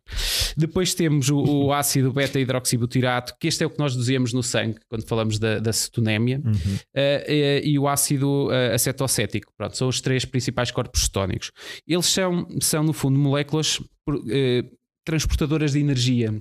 Depois 0.56 0.94
temos 0.94 1.30
o, 1.30 1.38
o 1.38 1.74
ácido 1.74 2.14
beta-hidroxibutirato, 2.14 3.36
que 3.40 3.48
este 3.48 3.64
é 3.64 3.68
o 3.68 3.70
que 3.70 3.80
nós 3.80 3.96
dizemos 3.96 4.34
no 4.34 4.42
sangue 4.42 4.78
quando 4.88 5.06
falamos 5.06 5.38
da, 5.38 5.60
da 5.60 5.74
cetonémia, 5.74 6.42
uhum. 6.44 6.52
uh, 6.52 6.56
uh, 6.56 7.62
e 7.64 7.78
o 7.78 7.88
ácido 7.88 8.48
uh, 8.48 8.74
acetocético. 8.74 9.52
Pronto, 9.58 9.78
são 9.78 9.88
os 9.88 10.02
três 10.02 10.24
principais 10.26 10.72
corpos 10.72 11.04
cetónicos. 11.04 11.52
Eles 11.88 12.06
são, 12.06 12.48
são 12.62 12.84
no 12.84 12.94
fundo, 12.94 13.18
moléculas 13.18 13.82
transportadoras 15.06 15.74
de 15.74 15.80
energia 15.80 16.38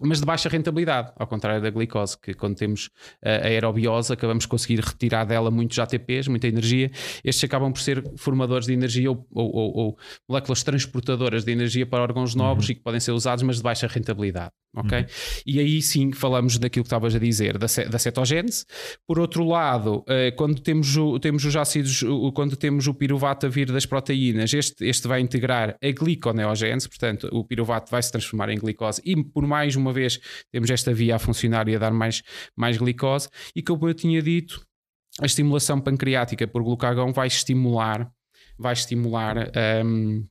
mas 0.00 0.20
de 0.20 0.26
baixa 0.26 0.48
rentabilidade, 0.48 1.12
ao 1.16 1.26
contrário 1.26 1.62
da 1.62 1.70
glicose, 1.70 2.18
que 2.18 2.34
quando 2.34 2.56
temos 2.56 2.90
a 3.24 3.46
aerobiose 3.46 4.12
acabamos 4.12 4.44
de 4.44 4.48
conseguir 4.48 4.80
retirar 4.80 5.24
dela 5.24 5.50
muitos 5.50 5.78
ATPs, 5.78 6.28
muita 6.28 6.48
energia. 6.48 6.90
Estes 7.22 7.44
acabam 7.44 7.72
por 7.72 7.80
ser 7.80 8.02
formadores 8.16 8.66
de 8.66 8.72
energia 8.72 9.10
ou, 9.10 9.26
ou, 9.30 9.54
ou, 9.54 9.76
ou 9.76 9.98
moléculas 10.28 10.62
transportadoras 10.62 11.44
de 11.44 11.52
energia 11.52 11.86
para 11.86 12.02
órgãos 12.02 12.34
nobres 12.34 12.66
uhum. 12.66 12.72
e 12.72 12.74
que 12.74 12.82
podem 12.82 13.00
ser 13.00 13.12
usados, 13.12 13.42
mas 13.42 13.58
de 13.58 13.62
baixa 13.62 13.86
rentabilidade. 13.86 14.50
Ok? 14.76 14.98
Uhum. 14.98 15.06
E 15.46 15.60
aí 15.60 15.80
sim 15.80 16.12
falamos 16.12 16.58
daquilo 16.58 16.82
que 16.82 16.88
estavas 16.88 17.14
a 17.14 17.18
dizer, 17.18 17.58
da, 17.58 17.66
da 17.90 17.98
cetogênese. 17.98 18.64
Por 19.06 19.18
outro 19.18 19.46
lado, 19.46 20.04
eh, 20.08 20.32
quando 20.32 20.60
temos, 20.60 20.96
o, 20.96 21.18
temos 21.18 21.44
os 21.44 21.54
ácidos, 21.54 22.04
quando 22.34 22.56
temos 22.56 22.86
o 22.86 22.94
piruvato 22.94 23.46
a 23.46 23.48
vir 23.48 23.70
das 23.70 23.86
proteínas, 23.86 24.52
este, 24.52 24.84
este 24.84 25.06
vai 25.06 25.20
integrar 25.20 25.76
a 25.82 25.90
gliconeogênese, 25.92 26.88
portanto, 26.88 27.28
o 27.32 27.44
piruvato 27.44 27.90
vai 27.90 28.02
se 28.02 28.10
transformar 28.10 28.48
em 28.50 28.58
glicose 28.58 29.00
e 29.04 29.22
por 29.22 29.46
mais 29.46 29.76
uma 29.76 29.92
vez 29.92 30.18
temos 30.50 30.70
esta 30.70 30.92
via 30.92 31.16
a 31.16 31.18
funcionar 31.18 31.68
e 31.68 31.76
a 31.76 31.78
dar 31.78 31.92
mais, 31.92 32.22
mais 32.56 32.76
glicose. 32.76 33.28
E 33.54 33.62
como 33.62 33.88
eu 33.88 33.94
tinha 33.94 34.20
dito, 34.20 34.64
a 35.20 35.26
estimulação 35.26 35.80
pancreática 35.80 36.46
por 36.46 36.62
glucagon 36.62 37.12
vai 37.12 37.28
estimular, 37.28 38.10
vai 38.58 38.72
estimular. 38.72 39.50
Um, 39.84 40.24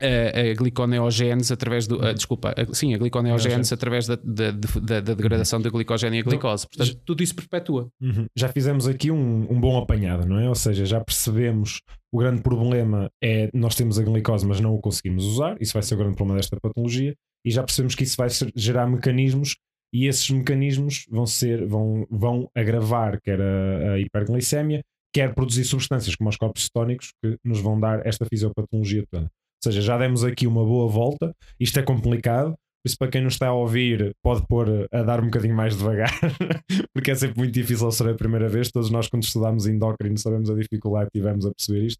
a, 0.00 0.40
a 0.40 0.54
gliconeogênese 0.54 1.52
através 1.52 1.86
do. 1.86 2.04
A, 2.04 2.12
desculpa, 2.12 2.54
a, 2.56 2.74
sim, 2.74 2.94
a 2.94 2.98
gliconeogênese 2.98 3.72
através 3.74 4.06
da, 4.06 4.16
da, 4.16 4.50
da, 4.50 5.00
da 5.00 5.14
degradação 5.14 5.60
da 5.60 5.70
glicogênio 5.70 6.18
e 6.18 6.20
a 6.20 6.24
glicose. 6.24 6.66
Portanto, 6.66 7.00
tudo 7.04 7.22
isso 7.22 7.34
perpetua. 7.34 7.88
Uhum. 8.00 8.26
Já 8.36 8.48
fizemos 8.48 8.86
aqui 8.86 9.10
um, 9.10 9.46
um 9.50 9.60
bom 9.60 9.76
apanhado, 9.78 10.26
não 10.26 10.38
é? 10.38 10.48
Ou 10.48 10.54
seja, 10.54 10.84
já 10.84 11.00
percebemos 11.00 11.80
o 12.12 12.18
grande 12.18 12.42
problema 12.42 13.10
é 13.22 13.50
nós 13.52 13.74
temos 13.74 13.98
a 13.98 14.02
glicose, 14.02 14.46
mas 14.46 14.60
não 14.60 14.74
o 14.74 14.80
conseguimos 14.80 15.24
usar. 15.24 15.56
Isso 15.60 15.72
vai 15.72 15.82
ser 15.82 15.94
o 15.94 15.98
grande 15.98 16.16
problema 16.16 16.38
desta 16.38 16.56
patologia. 16.60 17.14
E 17.44 17.50
já 17.50 17.62
percebemos 17.62 17.94
que 17.94 18.04
isso 18.04 18.16
vai 18.16 18.28
gerar 18.54 18.86
mecanismos 18.86 19.56
e 19.92 20.06
esses 20.06 20.28
mecanismos 20.30 21.06
vão 21.08 21.26
ser 21.26 21.66
vão, 21.66 22.06
vão 22.10 22.50
agravar 22.54 23.20
quer 23.22 23.40
a, 23.40 23.92
a 23.92 23.98
hiperglicemia, 23.98 24.82
quer 25.12 25.34
produzir 25.34 25.64
substâncias 25.64 26.14
como 26.14 26.28
os 26.28 26.36
corpos 26.36 26.64
cetónicos 26.64 27.12
que 27.22 27.36
nos 27.44 27.60
vão 27.60 27.78
dar 27.78 28.06
esta 28.06 28.26
fisiopatologia 28.26 29.04
toda. 29.10 29.30
Ou 29.64 29.72
seja, 29.72 29.80
já 29.80 29.98
demos 29.98 30.24
aqui 30.24 30.46
uma 30.46 30.64
boa 30.64 30.88
volta. 30.88 31.34
Isto 31.58 31.80
é 31.80 31.82
complicado. 31.82 32.50
Por 32.52 32.88
isso, 32.88 32.96
para 32.96 33.10
quem 33.10 33.22
nos 33.22 33.34
está 33.34 33.48
a 33.48 33.52
ouvir, 33.52 34.12
pode 34.22 34.46
pôr 34.46 34.88
a 34.92 35.02
dar 35.02 35.20
um 35.20 35.24
bocadinho 35.24 35.54
mais 35.54 35.76
devagar, 35.76 36.12
porque 36.94 37.10
é 37.10 37.14
sempre 37.14 37.38
muito 37.38 37.52
difícil 37.52 37.90
ser 37.90 38.08
a 38.08 38.14
primeira 38.14 38.48
vez. 38.48 38.70
Todos 38.70 38.88
nós, 38.88 39.08
quando 39.08 39.24
estudamos 39.24 39.66
endócrino, 39.66 40.16
sabemos 40.16 40.48
a 40.48 40.54
dificuldade 40.54 41.10
que 41.12 41.18
tivemos 41.18 41.44
a 41.44 41.50
perceber 41.52 41.86
isto. 41.86 41.98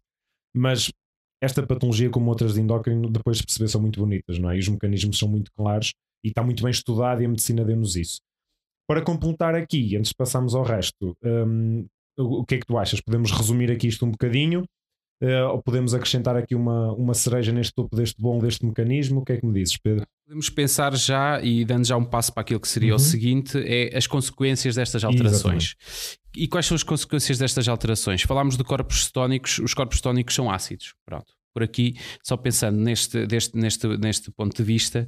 Mas 0.55 0.89
esta 1.41 1.65
patologia, 1.65 2.09
como 2.09 2.29
outras 2.29 2.53
de 2.53 2.61
endócrino, 2.61 3.09
depois 3.09 3.37
de 3.37 3.45
perceber, 3.45 3.67
são 3.67 3.81
muito 3.81 3.99
bonitas, 3.99 4.39
não 4.39 4.49
é? 4.49 4.55
E 4.55 4.59
os 4.59 4.69
mecanismos 4.69 5.19
são 5.19 5.27
muito 5.27 5.51
claros 5.55 5.93
e 6.23 6.29
está 6.29 6.43
muito 6.43 6.63
bem 6.63 6.71
estudado 6.71 7.21
e 7.21 7.25
a 7.25 7.29
medicina 7.29 7.63
deu-nos 7.63 7.95
isso. 7.95 8.19
Para 8.87 9.01
completar 9.03 9.55
aqui, 9.55 9.95
antes 9.95 10.09
de 10.09 10.15
passarmos 10.15 10.55
ao 10.55 10.63
resto, 10.63 11.15
um, 11.23 11.85
o 12.17 12.43
que 12.45 12.55
é 12.55 12.59
que 12.59 12.65
tu 12.65 12.77
achas? 12.77 12.99
Podemos 12.99 13.31
resumir 13.31 13.71
aqui 13.71 13.87
isto 13.87 14.05
um 14.05 14.11
bocadinho? 14.11 14.63
Uh, 15.21 15.49
ou 15.51 15.61
podemos 15.61 15.93
acrescentar 15.93 16.37
aqui 16.37 16.55
uma, 16.55 16.93
uma 16.93 17.13
cereja 17.13 17.51
neste 17.51 17.73
topo 17.73 17.95
deste 17.95 18.21
bom, 18.21 18.39
deste 18.39 18.65
mecanismo? 18.65 19.19
O 19.19 19.25
que 19.25 19.33
é 19.33 19.37
que 19.37 19.45
me 19.45 19.53
dizes, 19.53 19.75
Pedro? 19.77 20.05
Podemos 20.25 20.49
pensar 20.49 20.95
já, 20.95 21.41
e 21.41 21.65
dando 21.65 21.85
já 21.85 21.97
um 21.97 22.05
passo 22.05 22.31
para 22.31 22.41
aquilo 22.41 22.59
que 22.59 22.67
seria 22.67 22.91
uhum. 22.91 22.97
o 22.97 22.99
seguinte, 22.99 23.57
é 23.57 23.97
as 23.97 24.07
consequências 24.07 24.75
destas 24.75 25.03
alterações. 25.03 25.75
Exatamente. 25.79 26.19
E 26.37 26.47
quais 26.47 26.65
são 26.65 26.75
as 26.75 26.83
consequências 26.83 27.37
destas 27.37 27.67
alterações? 27.67 28.21
Falámos 28.21 28.55
de 28.55 28.63
corpos 28.63 29.05
cetónicos, 29.05 29.59
os 29.59 29.73
corpos 29.73 29.97
cetónicos 29.97 30.35
são 30.35 30.49
ácidos, 30.49 30.93
pronto 31.05 31.38
por 31.53 31.63
aqui, 31.63 31.95
só 32.23 32.37
pensando 32.37 32.77
neste, 32.77 33.25
deste, 33.25 33.57
neste, 33.57 33.87
neste 33.97 34.31
ponto 34.31 34.55
de 34.55 34.63
vista, 34.63 35.07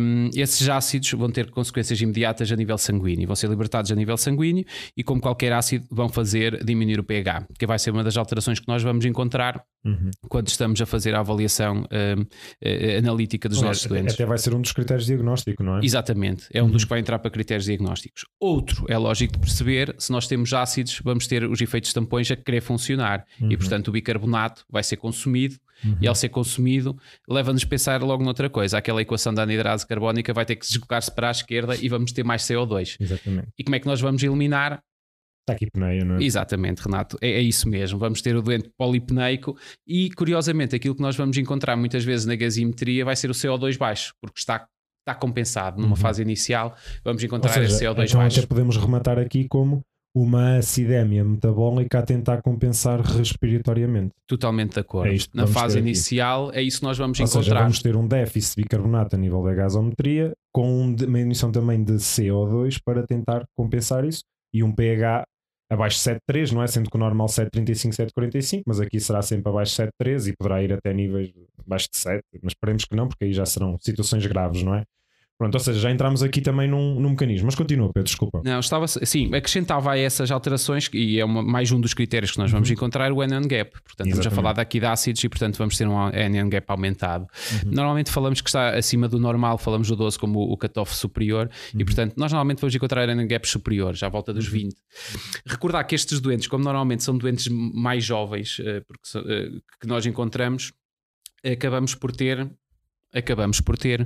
um, 0.00 0.30
esses 0.34 0.68
ácidos 0.68 1.10
vão 1.12 1.30
ter 1.30 1.50
consequências 1.50 2.00
imediatas 2.00 2.50
a 2.50 2.56
nível 2.56 2.78
sanguíneo, 2.78 3.26
vão 3.26 3.36
ser 3.36 3.48
libertados 3.48 3.90
a 3.90 3.94
nível 3.94 4.16
sanguíneo 4.16 4.64
e, 4.96 5.02
como 5.02 5.20
qualquer 5.20 5.52
ácido, 5.52 5.86
vão 5.90 6.08
fazer 6.08 6.64
diminuir 6.64 7.00
o 7.00 7.04
pH, 7.04 7.46
que 7.58 7.66
vai 7.66 7.78
ser 7.78 7.90
uma 7.90 8.04
das 8.04 8.16
alterações 8.16 8.60
que 8.60 8.68
nós 8.68 8.82
vamos 8.82 9.04
encontrar 9.04 9.64
Uhum. 9.82 10.10
quando 10.28 10.46
estamos 10.48 10.78
a 10.82 10.84
fazer 10.84 11.14
a 11.14 11.20
avaliação 11.20 11.84
uh, 11.84 12.20
uh, 12.20 12.98
analítica 12.98 13.48
dos 13.48 13.62
nossos 13.62 13.86
doentes. 13.86 14.12
Até 14.12 14.26
vai 14.26 14.36
ser 14.36 14.54
um 14.54 14.60
dos 14.60 14.72
critérios 14.72 15.06
de 15.06 15.14
diagnóstico, 15.14 15.62
não 15.62 15.78
é? 15.78 15.80
Exatamente, 15.82 16.46
é 16.52 16.62
um 16.62 16.66
uhum. 16.66 16.72
dos 16.72 16.84
que 16.84 16.90
vai 16.90 17.00
entrar 17.00 17.18
para 17.18 17.30
critérios 17.30 17.64
diagnósticos. 17.64 18.26
Outro 18.38 18.84
é 18.90 18.98
lógico 18.98 19.32
de 19.32 19.38
perceber 19.38 19.94
se 19.98 20.12
nós 20.12 20.26
temos 20.26 20.52
ácidos, 20.52 21.00
vamos 21.02 21.26
ter 21.26 21.44
os 21.44 21.62
efeitos 21.62 21.94
tampões 21.94 22.30
a 22.30 22.36
querer 22.36 22.60
funcionar 22.60 23.24
uhum. 23.40 23.52
e, 23.52 23.56
portanto, 23.56 23.88
o 23.88 23.92
bicarbonato 23.92 24.66
vai 24.68 24.82
ser 24.82 24.98
consumido 24.98 25.56
e, 26.00 26.06
ao 26.06 26.14
ser 26.14 26.28
consumido, 26.28 26.96
leva-nos 27.28 27.64
a 27.64 27.66
pensar 27.66 28.02
logo 28.02 28.22
noutra 28.22 28.48
coisa. 28.48 28.78
Aquela 28.78 29.02
equação 29.02 29.32
da 29.32 29.42
anidrase 29.42 29.86
carbónica 29.86 30.32
vai 30.32 30.44
ter 30.44 30.56
que 30.56 30.66
deslocar-se 30.66 31.10
para 31.10 31.28
a 31.28 31.30
esquerda 31.30 31.76
e 31.76 31.88
vamos 31.88 32.12
ter 32.12 32.24
mais 32.24 32.42
CO2. 32.42 32.96
Exatamente. 33.00 33.48
E 33.58 33.64
como 33.64 33.76
é 33.76 33.80
que 33.80 33.86
nós 33.86 34.00
vamos 34.00 34.22
eliminar? 34.22 34.82
Taquipneia, 35.46 36.04
não 36.04 36.16
é? 36.16 36.22
Exatamente, 36.22 36.80
Renato, 36.80 37.18
é, 37.20 37.30
é, 37.30 37.40
isso 37.40 37.68
mesmo. 37.68 37.98
Vamos 37.98 38.20
ter 38.22 38.36
o 38.36 38.42
doente 38.42 38.70
polipneico 38.76 39.56
e, 39.86 40.10
curiosamente, 40.10 40.76
aquilo 40.76 40.94
que 40.94 41.02
nós 41.02 41.16
vamos 41.16 41.36
encontrar 41.38 41.76
muitas 41.76 42.04
vezes 42.04 42.26
na 42.26 42.36
gasometria 42.36 43.04
vai 43.04 43.16
ser 43.16 43.30
o 43.30 43.34
CO2 43.34 43.76
baixo, 43.76 44.14
porque 44.20 44.38
está, 44.38 44.66
está 45.00 45.14
compensado 45.14 45.80
numa 45.80 45.90
uhum. 45.90 45.96
fase 45.96 46.22
inicial. 46.22 46.76
Vamos 47.04 47.24
encontrar 47.24 47.52
seja, 47.52 47.66
esse 47.66 47.84
CO2 47.84 48.08
então 48.08 48.20
baixo. 48.20 48.46
Podemos 48.46 48.76
rematar 48.76 49.18
aqui 49.18 49.48
como 49.48 49.82
uma 50.14 50.56
acidemia 50.56 51.24
metabólica 51.24 52.00
a 52.00 52.02
tentar 52.02 52.42
compensar 52.42 53.00
respiratoriamente. 53.00 54.12
Totalmente 54.26 54.74
de 54.74 54.80
acordo. 54.80 55.12
É 55.12 55.16
Na 55.32 55.46
fase 55.46 55.78
inicial 55.78 56.50
é 56.52 56.62
isso 56.62 56.80
que 56.80 56.84
nós 56.84 56.98
vamos 56.98 57.18
Ou 57.20 57.24
encontrar. 57.24 57.42
Seja, 57.44 57.58
vamos 57.60 57.82
ter 57.82 57.96
um 57.96 58.06
déficit 58.06 58.56
de 58.56 58.62
bicarbonato 58.62 59.14
a 59.14 59.18
nível 59.18 59.42
da 59.42 59.54
gasometria 59.54 60.32
com 60.52 60.84
uma 60.84 61.20
emissão 61.20 61.52
também 61.52 61.82
de 61.82 61.94
CO2 61.94 62.80
para 62.84 63.06
tentar 63.06 63.44
compensar 63.56 64.04
isso 64.04 64.22
e 64.52 64.64
um 64.64 64.72
pH 64.72 65.24
abaixo 65.70 65.98
de 65.98 66.02
7,3, 66.32 66.52
não 66.52 66.62
é? 66.62 66.66
Sendo 66.66 66.90
que 66.90 66.96
o 66.96 66.98
normal 66.98 67.28
7,35, 67.28 68.10
7,45, 68.10 68.62
mas 68.66 68.80
aqui 68.80 68.98
será 68.98 69.22
sempre 69.22 69.48
abaixo 69.48 69.76
de 69.76 69.88
7,3 70.04 70.28
e 70.28 70.36
poderá 70.36 70.62
ir 70.62 70.72
até 70.72 70.92
níveis 70.92 71.32
abaixo 71.64 71.88
de 71.92 71.98
7, 71.98 72.22
mas 72.42 72.52
esperemos 72.52 72.84
que 72.84 72.96
não, 72.96 73.06
porque 73.06 73.26
aí 73.26 73.32
já 73.32 73.46
serão 73.46 73.78
situações 73.80 74.26
graves, 74.26 74.64
não 74.64 74.74
é? 74.74 74.82
Pronto, 75.40 75.54
ou 75.54 75.60
seja, 75.60 75.80
já 75.80 75.90
entramos 75.90 76.22
aqui 76.22 76.42
também 76.42 76.68
num, 76.68 77.00
num 77.00 77.10
mecanismo. 77.10 77.46
Mas 77.46 77.54
continua, 77.54 77.88
Pedro, 77.88 78.04
desculpa. 78.04 78.42
Não, 78.44 78.60
estava 78.60 78.86
sim, 78.86 79.34
acrescentava 79.34 79.92
a 79.92 79.98
essas 79.98 80.30
alterações, 80.30 80.90
e 80.92 81.18
é 81.18 81.24
uma, 81.24 81.42
mais 81.42 81.72
um 81.72 81.80
dos 81.80 81.94
critérios 81.94 82.32
que 82.32 82.38
nós 82.38 82.50
vamos 82.50 82.68
uhum. 82.68 82.74
encontrar, 82.74 83.10
o 83.10 83.22
anion 83.22 83.40
gap. 83.48 83.70
Portanto, 83.70 84.06
Exatamente. 84.06 84.18
estamos 84.18 84.26
a 84.26 84.30
falar 84.30 84.52
daqui 84.52 84.78
de 84.78 84.84
ácidos 84.84 85.24
e, 85.24 85.30
portanto, 85.30 85.56
vamos 85.56 85.78
ter 85.78 85.88
um 85.88 85.96
anion 85.98 86.46
gap 86.50 86.66
aumentado. 86.68 87.26
Uhum. 87.64 87.72
Normalmente 87.72 88.10
falamos 88.10 88.42
que 88.42 88.50
está 88.50 88.76
acima 88.76 89.08
do 89.08 89.18
normal, 89.18 89.56
falamos 89.56 89.88
do 89.88 89.96
12 89.96 90.18
como 90.18 90.40
o 90.40 90.58
cutoff 90.58 90.94
superior, 90.94 91.48
uhum. 91.72 91.80
e, 91.80 91.84
portanto, 91.86 92.12
nós 92.18 92.30
normalmente 92.30 92.60
vamos 92.60 92.74
encontrar 92.74 93.08
anion 93.08 93.26
gap 93.26 93.48
superior, 93.48 93.96
já 93.96 94.08
à 94.08 94.10
volta 94.10 94.34
dos 94.34 94.46
20. 94.46 94.74
Uhum. 94.74 95.20
Recordar 95.46 95.84
que 95.84 95.94
estes 95.94 96.20
doentes, 96.20 96.48
como 96.48 96.62
normalmente 96.62 97.02
são 97.02 97.16
doentes 97.16 97.48
mais 97.48 98.04
jovens, 98.04 98.60
eh, 98.60 98.82
porque, 98.86 99.32
eh, 99.32 99.48
que 99.80 99.86
nós 99.86 100.04
encontramos, 100.04 100.70
acabamos 101.42 101.94
por 101.94 102.12
ter 102.12 102.46
acabamos 103.14 103.60
por 103.60 103.76
ter 103.76 104.02
uh, 104.02 104.04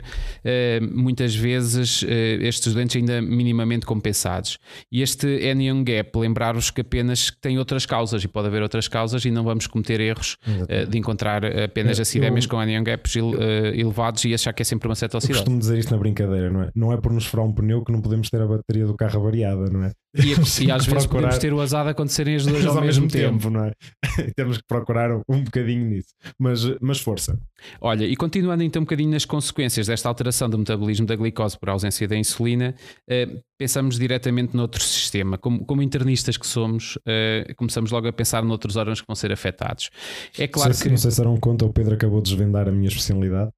muitas 0.95 1.35
vezes 1.35 2.03
uh, 2.03 2.07
estes 2.41 2.73
doentes 2.73 2.97
ainda 2.97 3.21
minimamente 3.21 3.87
compensados. 3.87 4.59
E 4.91 5.03
este 5.03 5.51
anion 5.51 5.85
gap, 5.85 6.19
lembrar-vos 6.19 6.71
que 6.71 6.81
apenas 6.81 7.31
tem 7.41 7.59
outras 7.59 7.87
causas 7.87 8.25
e 8.25 8.29
pode 8.29 8.49
haver 8.49 8.63
outras 8.63 8.89
causas 8.89 9.25
e 9.25 9.31
não 9.31 9.45
vamos 9.45 9.67
cometer 9.67 10.01
erros 10.01 10.37
uh, 10.47 10.87
de 10.89 10.99
encontrar 10.99 11.45
apenas 11.45 12.01
acidémias 12.01 12.47
com 12.47 12.59
anion 12.59 12.83
gaps 12.83 13.17
elevados 13.17 14.25
e 14.25 14.35
achar 14.35 14.53
que 14.53 14.63
é 14.63 14.65
sempre 14.65 14.89
uma 14.89 14.95
cetoacidose. 14.95 15.39
Eu 15.39 15.45
costumo 15.45 15.59
dizer 15.59 15.79
isto 15.79 15.91
na 15.91 15.99
brincadeira, 15.99 16.51
não 16.51 16.63
é? 16.63 16.71
Não 16.75 16.93
é 16.93 16.97
por 17.01 17.13
nos 17.13 17.27
furar 17.27 17.47
um 17.47 17.53
pneu 17.53 17.85
que 17.85 17.93
não 17.93 18.01
podemos 18.01 18.31
ter 18.31 18.41
a 18.41 18.47
bateria 18.47 18.87
do 18.87 18.95
carro 18.95 19.23
variada, 19.23 19.71
não 19.71 19.85
é? 19.85 19.93
E, 20.15 20.65
e 20.65 20.71
às 20.71 20.87
vezes 20.87 21.07
procurar... 21.07 21.09
podemos 21.09 21.39
ter 21.39 21.53
o 21.53 21.61
azar 21.61 21.85
de 21.85 21.91
acontecerem 21.91 22.37
as 22.37 22.47
duas 22.47 22.65
ao, 22.67 22.77
ao, 22.77 22.85
mesmo, 22.85 23.09
tempo. 23.09 23.39
tempo. 23.39 23.51
não 23.51 23.65
é? 23.65 23.73
Temos 24.37 24.59
que 24.59 24.65
procurar 24.67 25.11
um 25.29 25.43
bocadinho 25.43 25.85
nisso. 25.87 26.15
Mas, 26.39 26.61
mas 26.81 27.01
força. 27.01 27.39
Olha, 27.81 28.05
e 28.05 28.15
continuando 28.17 28.63
então 28.63 28.81
um 28.81 28.85
bocadinho 28.85 29.11
nas 29.11 29.25
consequências 29.25 29.87
desta 29.87 30.09
alteração 30.09 30.49
do 30.49 30.59
metabolismo 30.59 31.07
da 31.07 31.17
glicose 31.17 31.59
por 31.59 31.71
ausência 31.71 32.07
da 32.07 32.17
insulina, 32.17 32.75
eh, 33.09 33.29
pensamos 33.59 33.99
diretamente 33.99 34.57
noutro 34.57 34.83
sistema. 34.83 35.39
Como, 35.39 35.65
como 35.65 35.83
internistas 35.83 36.37
que 36.37 36.47
somos, 36.47 36.99
eh, 37.07 37.53
começamos 37.57 37.91
logo 37.91 38.07
a 38.07 38.13
pensar 38.13 38.45
noutros 38.45 38.77
órgãos 38.77 39.01
que 39.01 39.07
vão 39.07 39.17
ser 39.17 39.33
afetados. 39.33 39.91
É 40.39 40.47
claro 40.47 40.75
sei, 40.75 40.85
que. 40.85 40.91
Não 40.91 40.97
sei 40.97 41.11
se 41.11 41.21
era 41.21 41.31
um 41.31 41.39
conta, 41.39 41.65
o 41.65 41.73
Pedro 41.73 41.95
acabou 41.95 42.21
de 42.21 42.31
desvendar 42.31 42.69
a 42.69 42.73
minha 42.73 42.89
especialidade. 42.89 43.51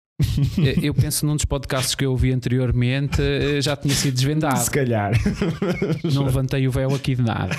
Eh, 0.59 0.81
eu 0.83 0.95
penso 0.95 1.27
num 1.27 1.37
dos 1.37 1.45
podcasts 1.45 1.95
que 1.95 2.05
eu 2.05 2.11
ouvi 2.11 2.33
anteriormente 2.33 3.21
eh, 3.21 3.61
já 3.61 3.77
tinha 3.77 3.95
sido 3.95 4.15
desvendado. 4.15 4.59
Se 4.59 4.71
calhar. 4.71 5.13
Não 6.15 6.25
levantei 6.25 6.67
o 6.67 6.71
véu 6.71 6.95
aqui 6.95 7.15
de 7.15 7.23
nada. 7.23 7.55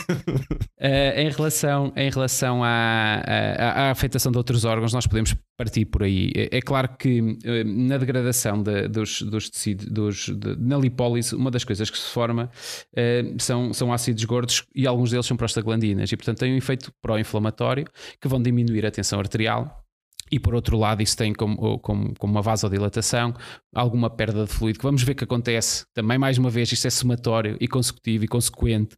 Uh, 0.80 1.20
em 1.20 1.30
relação, 1.30 1.94
em 1.96 2.10
relação 2.10 2.64
à, 2.64 3.22
à, 3.26 3.88
à, 3.88 3.92
afetação 3.92 4.32
de 4.32 4.38
outros 4.38 4.66
órgãos, 4.66 4.94
nós 4.94 5.06
podemos 5.08 5.36
partir 5.58 5.86
por 5.86 6.04
aí. 6.04 6.32
É, 6.36 6.58
é 6.58 6.62
claro 6.62 6.90
que 6.98 7.22
uh, 7.22 7.38
na 7.66 7.98
degradação 7.98 8.62
de, 8.62 8.88
dos, 8.88 9.22
dos 9.22 9.50
tecidos, 9.50 9.86
dos, 9.88 10.26
de, 10.28 10.56
na 10.60 10.78
lipólise, 10.78 11.36
uma 11.36 11.52
das 11.52 11.64
coisas 11.64 11.90
que 11.90 11.98
se 11.98 12.10
forma 12.10 12.50
uh, 12.94 13.42
são, 13.42 13.74
são 13.74 13.94
ácidos 13.94 14.24
gordos 14.26 14.66
e 14.76 14.88
alguns 14.88 15.12
deles 15.12 15.26
são 15.26 15.38
prostaglandinas 15.38 16.12
e, 16.12 16.18
portanto, 16.18 16.40
têm 16.40 16.54
um 16.54 16.58
efeito 16.58 16.92
pró-inflamatório 17.02 17.86
que 18.20 18.28
vão 18.28 18.42
diminuir 18.42 18.86
a 18.86 18.92
tensão 18.92 19.20
arterial 19.20 19.87
e 20.32 20.40
por 20.40 20.54
outro 20.54 20.78
lado, 20.78 21.02
isso 21.02 21.16
tem 21.16 21.34
como, 21.34 21.80
como, 21.80 22.14
como, 22.18 22.34
uma 22.34 22.42
vasodilatação, 22.42 23.34
alguma 23.74 24.10
perda 24.10 24.46
de 24.46 24.52
fluido, 24.52 24.80
que 24.80 24.86
vamos 24.86 25.04
ver 25.04 25.16
que 25.16 25.24
acontece 25.24 25.86
também, 25.94 26.18
mais 26.18 26.38
uma 26.38 26.50
vez, 26.50 26.72
isto 26.72 26.88
é 26.88 26.90
somatório 26.90 27.58
e 27.60 27.68
consecutivo 27.68 28.26
e 28.26 28.28
consequente, 28.28 28.96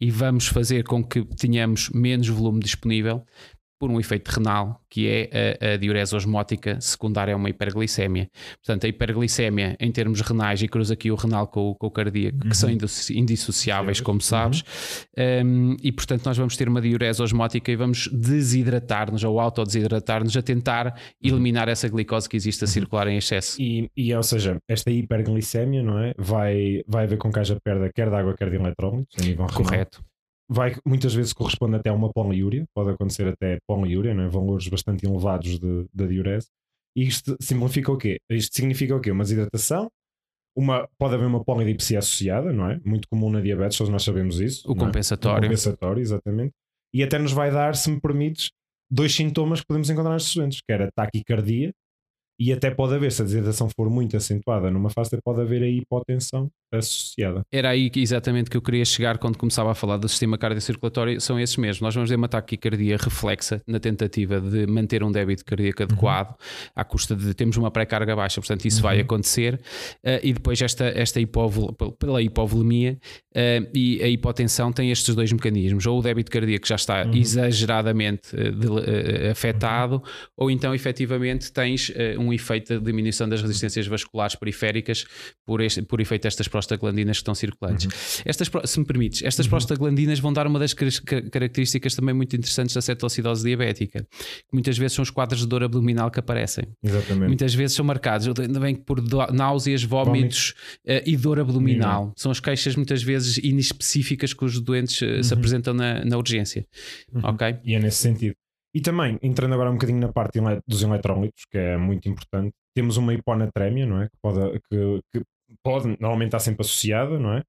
e 0.00 0.10
vamos 0.10 0.46
fazer 0.46 0.84
com 0.84 1.02
que 1.02 1.24
tenhamos 1.36 1.90
menos 1.90 2.28
volume 2.28 2.60
disponível, 2.60 3.24
por 3.78 3.90
um 3.90 3.98
efeito 3.98 4.28
renal, 4.28 4.80
que 4.88 5.08
é 5.08 5.58
a, 5.60 5.74
a, 5.74 5.76
diurese 5.76 6.14
osmótica 6.14 6.80
secundária 6.80 7.34
a 7.34 7.36
uma 7.36 7.50
hiperglicemia. 7.50 8.28
Portanto, 8.64 8.84
a 8.84 8.88
hiperglicemia 8.88 9.76
em 9.80 9.90
termos 9.90 10.20
renais, 10.20 10.62
e 10.62 10.68
cruza 10.68 10.94
aqui 10.94 11.10
o 11.10 11.14
renal 11.14 11.46
com, 11.48 11.74
com 11.74 11.86
o 11.86 11.90
cardíaco, 11.90 12.38
uhum. 12.42 12.50
que 12.50 12.56
são 12.56 12.70
indissociáveis, 12.70 14.00
como 14.00 14.20
sabes, 14.20 14.62
uhum. 15.16 15.74
um, 15.74 15.76
e 15.82 15.90
portanto 15.92 16.24
nós 16.24 16.36
vamos 16.36 16.56
ter 16.56 16.68
uma 16.68 16.80
diurese 16.80 17.22
osmótica 17.22 17.70
e 17.70 17.76
vamos 17.76 18.08
desidratar-nos 18.08 19.24
ou 19.24 19.40
autodesidratar-nos 19.40 20.36
a 20.36 20.42
tentar 20.42 20.86
uhum. 20.86 20.92
eliminar 21.22 21.68
essa 21.68 21.88
glicose 21.88 22.28
que 22.28 22.36
existe 22.36 22.64
a 22.64 22.66
uhum. 22.66 22.72
circular 22.72 23.08
em 23.08 23.16
excesso. 23.16 23.60
E, 23.60 23.90
e 23.96 24.14
ou 24.14 24.22
seja, 24.22 24.58
esta 24.68 24.90
hiperglicemia, 24.90 25.82
não 25.82 25.98
é? 25.98 26.14
Vai, 26.16 26.82
vai 26.86 27.04
haver 27.04 27.18
com 27.18 27.32
que 27.32 27.38
haja 27.38 27.58
perda 27.62 27.90
quer 27.92 28.08
de 28.08 28.16
água, 28.16 28.34
quer 28.36 28.50
de 28.50 28.56
eletrólitos 28.56 29.16
a 29.20 29.22
nível 29.22 29.46
renal. 29.46 29.64
Correto 29.64 30.04
vai 30.48 30.76
muitas 30.84 31.14
vezes 31.14 31.32
corresponde 31.32 31.76
até 31.76 31.90
a 31.90 31.94
uma 31.94 32.12
poliúria, 32.12 32.64
pode 32.74 32.90
acontecer 32.90 33.26
até 33.26 33.58
poliúria, 33.66 34.14
não 34.14 34.24
é? 34.24 34.28
valores 34.28 34.68
bastante 34.68 35.06
elevados 35.06 35.58
de, 35.58 35.86
de 35.92 36.08
diurese. 36.08 36.48
E 36.96 37.06
isto 37.06 37.36
simplifica 37.40 37.90
o 37.90 37.96
quê? 37.96 38.18
Isto 38.30 38.56
significa 38.56 38.94
o 38.94 39.00
quê? 39.00 39.10
Uma 39.10 39.24
desidratação, 39.24 39.90
uma, 40.56 40.88
pode 40.98 41.14
haver 41.14 41.26
uma 41.26 41.42
polidipsia 41.42 41.98
associada, 41.98 42.52
não 42.52 42.70
é? 42.70 42.80
Muito 42.84 43.08
comum 43.08 43.30
na 43.30 43.40
diabetes, 43.40 43.76
todos 43.76 43.92
nós 43.92 44.04
sabemos 44.04 44.38
isso. 44.40 44.70
O 44.70 44.76
compensatório. 44.76 45.36
É? 45.36 45.38
O 45.40 45.50
compensatório, 45.50 46.00
exatamente. 46.00 46.52
E 46.92 47.02
até 47.02 47.18
nos 47.18 47.32
vai 47.32 47.50
dar, 47.50 47.74
se 47.74 47.90
me 47.90 48.00
permites, 48.00 48.50
dois 48.88 49.12
sintomas 49.12 49.60
que 49.60 49.66
podemos 49.66 49.90
encontrar 49.90 50.12
nestes 50.12 50.36
doentes, 50.36 50.60
que 50.60 50.72
era 50.72 50.90
taquicardia 50.94 51.72
e 52.38 52.52
até 52.52 52.70
pode 52.70 52.94
haver, 52.94 53.12
se 53.12 53.22
a 53.22 53.24
desidratação 53.24 53.68
for 53.68 53.88
muito 53.88 54.16
acentuada 54.16 54.70
numa 54.70 54.90
fase, 54.90 55.16
pode 55.24 55.40
haver 55.40 55.62
a 55.62 55.68
hipotensão 55.68 56.50
associada. 56.78 57.42
Era 57.52 57.70
aí 57.70 57.90
que, 57.90 58.00
exatamente 58.00 58.50
que 58.50 58.56
eu 58.56 58.62
queria 58.62 58.84
chegar 58.84 59.18
quando 59.18 59.36
começava 59.36 59.70
a 59.70 59.74
falar 59.74 59.96
do 59.96 60.08
sistema 60.08 60.36
cardiocirculatório, 60.38 61.20
são 61.20 61.38
esses 61.38 61.56
mesmos. 61.56 61.80
Nós 61.80 61.94
vamos 61.94 62.10
ter 62.10 62.16
uma 62.16 62.28
taquicardia 62.28 62.96
reflexa 62.96 63.62
na 63.66 63.78
tentativa 63.80 64.40
de 64.40 64.66
manter 64.66 65.02
um 65.02 65.10
débito 65.12 65.44
cardíaco 65.44 65.82
Uhum. 65.82 65.88
adequado, 65.90 66.34
à 66.74 66.84
custa 66.84 67.14
de 67.16 67.34
termos 67.34 67.56
uma 67.56 67.70
pré-carga 67.70 68.14
baixa, 68.16 68.40
portanto 68.40 68.64
isso 68.64 68.80
vai 68.82 68.96
Uhum. 68.96 69.02
acontecer. 69.02 69.54
Uh, 70.04 70.20
e 70.22 70.32
depois 70.32 70.60
esta, 70.60 70.84
esta 70.86 71.20
hipovol, 71.20 71.72
pela 71.98 72.20
hipovolemia 72.22 72.98
uh, 73.34 73.68
e 73.74 74.02
a 74.02 74.08
hipotensão 74.08 74.72
tem 74.72 74.90
estes 74.90 75.14
dois 75.14 75.32
mecanismos, 75.32 75.86
ou 75.86 75.98
o 75.98 76.02
débito 76.02 76.30
cardíaco 76.30 76.66
já 76.66 76.76
está 76.76 77.04
Uhum. 77.04 77.14
exageradamente 77.14 78.34
uh, 78.34 78.52
de, 78.52 79.28
afetado, 79.30 80.02
ou 80.36 80.50
então 80.50 80.74
efetivamente 80.74 81.52
tens 81.52 81.92
um 82.18 82.32
efeito 82.32 82.78
de 82.78 82.84
diminuição 82.84 83.28
das 83.28 83.40
resistências 83.42 83.86
vasculares 83.86 84.34
periféricas 84.34 85.04
por, 85.44 85.60
este, 85.60 85.82
por 85.82 86.00
efeito 86.00 86.22
destas 86.22 86.48
prostaglandinas 86.66 87.16
que 87.18 87.20
estão 87.22 87.34
circulantes. 87.34 87.84
Uhum. 87.86 88.22
Estas, 88.24 88.50
se 88.64 88.78
me 88.80 88.86
permites, 88.86 89.22
estas 89.22 89.46
prostaglandinas 89.46 90.18
vão 90.18 90.32
dar 90.32 90.46
uma 90.46 90.58
das 90.58 90.72
car- 90.74 90.88
car- 91.04 91.30
características 91.30 91.94
também 91.94 92.14
muito 92.14 92.34
interessantes 92.36 92.74
da 92.74 92.80
cetoacidose 92.80 93.44
diabética, 93.44 94.06
que 94.10 94.52
muitas 94.52 94.76
vezes 94.78 94.94
são 94.94 95.02
os 95.02 95.10
quadros 95.10 95.40
de 95.40 95.46
dor 95.46 95.62
abdominal 95.62 96.10
que 96.10 96.18
aparecem. 96.20 96.64
Exatamente. 96.82 97.28
Muitas 97.28 97.54
vezes 97.54 97.76
são 97.76 97.84
marcados, 97.84 98.26
ainda 98.38 98.60
bem 98.60 98.74
que 98.74 98.82
por 98.82 99.00
náuseas, 99.32 99.82
vómitos 99.84 100.54
eh, 100.86 101.02
e 101.06 101.16
dor 101.16 101.38
abdominal. 101.40 102.12
São 102.16 102.30
as 102.32 102.40
queixas 102.40 102.76
muitas 102.76 103.02
vezes 103.02 103.38
inespecíficas 103.38 104.32
que 104.32 104.44
os 104.44 104.60
doentes 104.60 105.00
eh, 105.02 105.22
se 105.22 105.32
Uhum. 105.32 105.38
apresentam 105.38 105.74
na, 105.74 106.04
na 106.04 106.16
urgência. 106.16 106.64
Uhum. 107.12 107.20
Ok? 107.24 107.56
E 107.64 107.74
é 107.74 107.78
nesse 107.78 107.98
sentido. 107.98 108.34
E 108.74 108.80
também, 108.80 109.18
entrando 109.22 109.54
agora 109.54 109.70
um 109.70 109.74
bocadinho 109.74 110.00
na 110.00 110.12
parte 110.12 110.40
dos 110.66 110.82
eletrólitos, 110.82 111.44
que 111.50 111.56
é 111.58 111.76
muito 111.76 112.08
importante, 112.08 112.50
temos 112.74 112.96
uma 112.96 113.14
hiponatrémia, 113.14 113.86
não 113.86 114.00
é? 114.02 114.06
Que 114.06 114.16
pode, 114.20 114.58
que, 114.68 115.00
que 115.12 115.22
pode 115.62 115.88
normalmente 116.00 116.28
estar 116.28 116.40
sempre 116.40 116.62
associada, 116.62 117.18
não 117.18 117.34
é? 117.34 117.42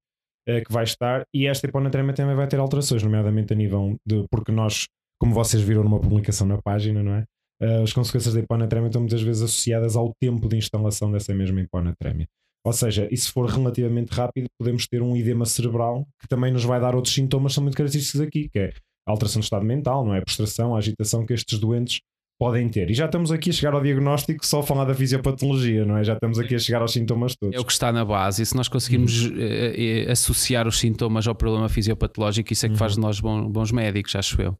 Eh, 0.48 0.60
Que 0.62 0.72
vai 0.72 0.84
estar, 0.84 1.24
e 1.34 1.46
esta 1.46 1.66
hiponatrémia 1.66 2.14
também 2.14 2.36
vai 2.36 2.46
ter 2.46 2.58
alterações, 2.58 3.02
nomeadamente 3.02 3.52
a 3.52 3.56
nível 3.56 3.96
de. 4.06 4.24
Porque 4.30 4.52
nós, 4.52 4.86
como 5.20 5.34
vocês 5.34 5.62
viram 5.62 5.82
numa 5.82 6.00
publicação 6.00 6.46
na 6.46 6.60
página, 6.62 7.02
não 7.02 7.14
é? 7.14 7.24
Eh, 7.60 7.82
As 7.82 7.92
consequências 7.92 8.34
da 8.34 8.40
hiponatrémia 8.40 8.88
estão 8.88 9.00
muitas 9.02 9.22
vezes 9.22 9.42
associadas 9.42 9.96
ao 9.96 10.12
tempo 10.20 10.48
de 10.48 10.56
instalação 10.56 11.10
dessa 11.10 11.34
mesma 11.34 11.60
hiponatrémia. 11.60 12.26
Ou 12.64 12.72
seja, 12.72 13.08
e 13.12 13.16
se 13.16 13.30
for 13.30 13.48
relativamente 13.48 14.10
rápido, 14.10 14.48
podemos 14.58 14.88
ter 14.88 15.00
um 15.00 15.16
edema 15.16 15.46
cerebral 15.46 16.04
que 16.20 16.26
também 16.26 16.52
nos 16.52 16.64
vai 16.64 16.80
dar 16.80 16.96
outros 16.96 17.14
sintomas 17.14 17.52
que 17.52 17.54
são 17.54 17.62
muito 17.62 17.76
característicos 17.76 18.20
aqui, 18.20 18.48
que 18.48 18.58
é 18.58 18.72
a 19.06 19.12
alteração 19.12 19.38
do 19.40 19.44
estado 19.44 19.64
mental, 19.64 20.04
não 20.04 20.14
é? 20.14 20.18
A 20.18 20.22
prostração, 20.22 20.74
a 20.74 20.78
agitação 20.78 21.24
que 21.24 21.32
estes 21.32 21.60
doentes 21.60 22.00
podem 22.38 22.68
ter. 22.68 22.90
E 22.90 22.94
já 22.94 23.06
estamos 23.06 23.32
aqui 23.32 23.50
a 23.50 23.52
chegar 23.52 23.72
ao 23.74 23.80
diagnóstico 23.82 24.44
só 24.46 24.60
a 24.60 24.62
falar 24.62 24.84
da 24.84 24.94
fisiopatologia, 24.94 25.84
não 25.86 25.96
é? 25.96 26.04
Já 26.04 26.14
estamos 26.14 26.38
aqui 26.38 26.54
a 26.54 26.58
chegar 26.58 26.82
aos 26.82 26.92
sintomas 26.92 27.34
todos. 27.34 27.54
É 27.56 27.60
o 27.60 27.64
que 27.64 27.72
está 27.72 27.90
na 27.92 28.04
base. 28.04 28.42
E 28.42 28.46
se 28.46 28.54
nós 28.54 28.68
conseguirmos 28.68 29.26
eh, 29.36 30.04
eh, 30.06 30.12
associar 30.12 30.68
os 30.68 30.78
sintomas 30.78 31.26
ao 31.26 31.34
problema 31.34 31.68
fisiopatológico, 31.68 32.52
isso 32.52 32.66
é 32.66 32.68
que 32.68 32.76
faz 32.76 32.94
de 32.94 33.00
nós 33.00 33.20
bons, 33.20 33.50
bons 33.50 33.72
médicos, 33.72 34.14
acho 34.16 34.40
eu. 34.42 34.58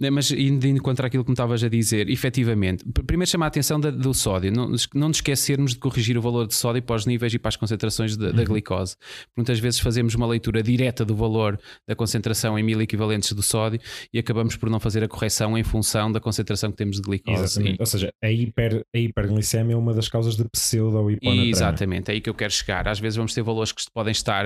Eh, 0.00 0.10
Mas 0.10 0.30
indo 0.30 0.66
indo 0.66 0.80
contra 0.82 1.06
aquilo 1.06 1.22
que 1.24 1.30
me 1.30 1.34
estavas 1.34 1.62
a 1.62 1.68
dizer, 1.68 2.08
efetivamente, 2.08 2.84
pr- 2.84 3.02
primeiro 3.04 3.30
chamar 3.30 3.46
a 3.46 3.48
atenção 3.48 3.78
da- 3.78 3.90
do 3.90 4.14
sódio. 4.14 4.50
Não, 4.50 4.70
não 4.94 5.08
nos 5.08 5.18
esquecermos 5.18 5.72
de 5.72 5.78
corrigir 5.78 6.16
o 6.16 6.22
valor 6.22 6.46
de 6.46 6.54
sódio 6.54 6.82
para 6.82 6.96
os 6.96 7.04
níveis 7.04 7.34
e 7.34 7.38
para 7.38 7.50
as 7.50 7.56
concentrações 7.56 8.16
da, 8.16 8.32
da 8.32 8.44
glicose. 8.44 8.96
Muitas 9.36 9.58
vezes 9.58 9.80
fazemos 9.80 10.14
uma 10.14 10.26
leitura 10.26 10.62
direta 10.62 11.04
do 11.04 11.14
valor 11.14 11.58
da 11.86 11.94
concentração 11.94 12.58
em 12.58 12.62
mil 12.62 12.80
equivalentes 12.80 13.32
do 13.32 13.42
sódio 13.42 13.78
e 14.12 14.18
acabamos 14.18 14.56
por 14.56 14.70
não 14.70 14.80
fazer 14.80 15.04
a 15.04 15.08
correção 15.08 15.56
em 15.58 15.62
função 15.62 16.10
da 16.10 16.20
concentração 16.20 16.70
que 16.70 16.76
temos 16.78 16.96
de 16.96 17.02
glicose. 17.02 17.17
Exatamente. 17.26 17.76
E- 17.76 17.80
Ou 17.80 17.86
seja, 17.86 18.12
a, 18.22 18.30
hiper, 18.30 18.82
a 18.94 18.98
hiperglicemia 18.98 19.74
é 19.74 19.76
uma 19.76 19.94
das 19.94 20.08
causas 20.08 20.36
de 20.36 20.44
pseudo-hiponatremia. 20.48 21.50
Exatamente, 21.50 22.10
é 22.10 22.14
aí 22.14 22.20
que 22.20 22.30
eu 22.30 22.34
quero 22.34 22.52
chegar. 22.52 22.86
Às 22.88 22.98
vezes 23.00 23.16
vamos 23.16 23.34
ter 23.34 23.42
valores 23.42 23.72
que 23.72 23.82
podem 23.92 24.12
estar 24.12 24.44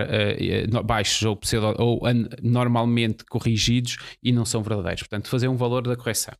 no- 0.70 0.82
baixos 0.82 1.22
ou, 1.22 1.36
pseudo, 1.36 1.74
ou 1.78 2.00
normalmente 2.42 3.24
corrigidos 3.28 3.96
e 4.22 4.32
não 4.32 4.44
são 4.44 4.62
verdadeiros. 4.62 5.02
Portanto, 5.02 5.28
fazer 5.28 5.48
um 5.48 5.56
valor 5.56 5.82
da 5.82 5.96
correção. 5.96 6.34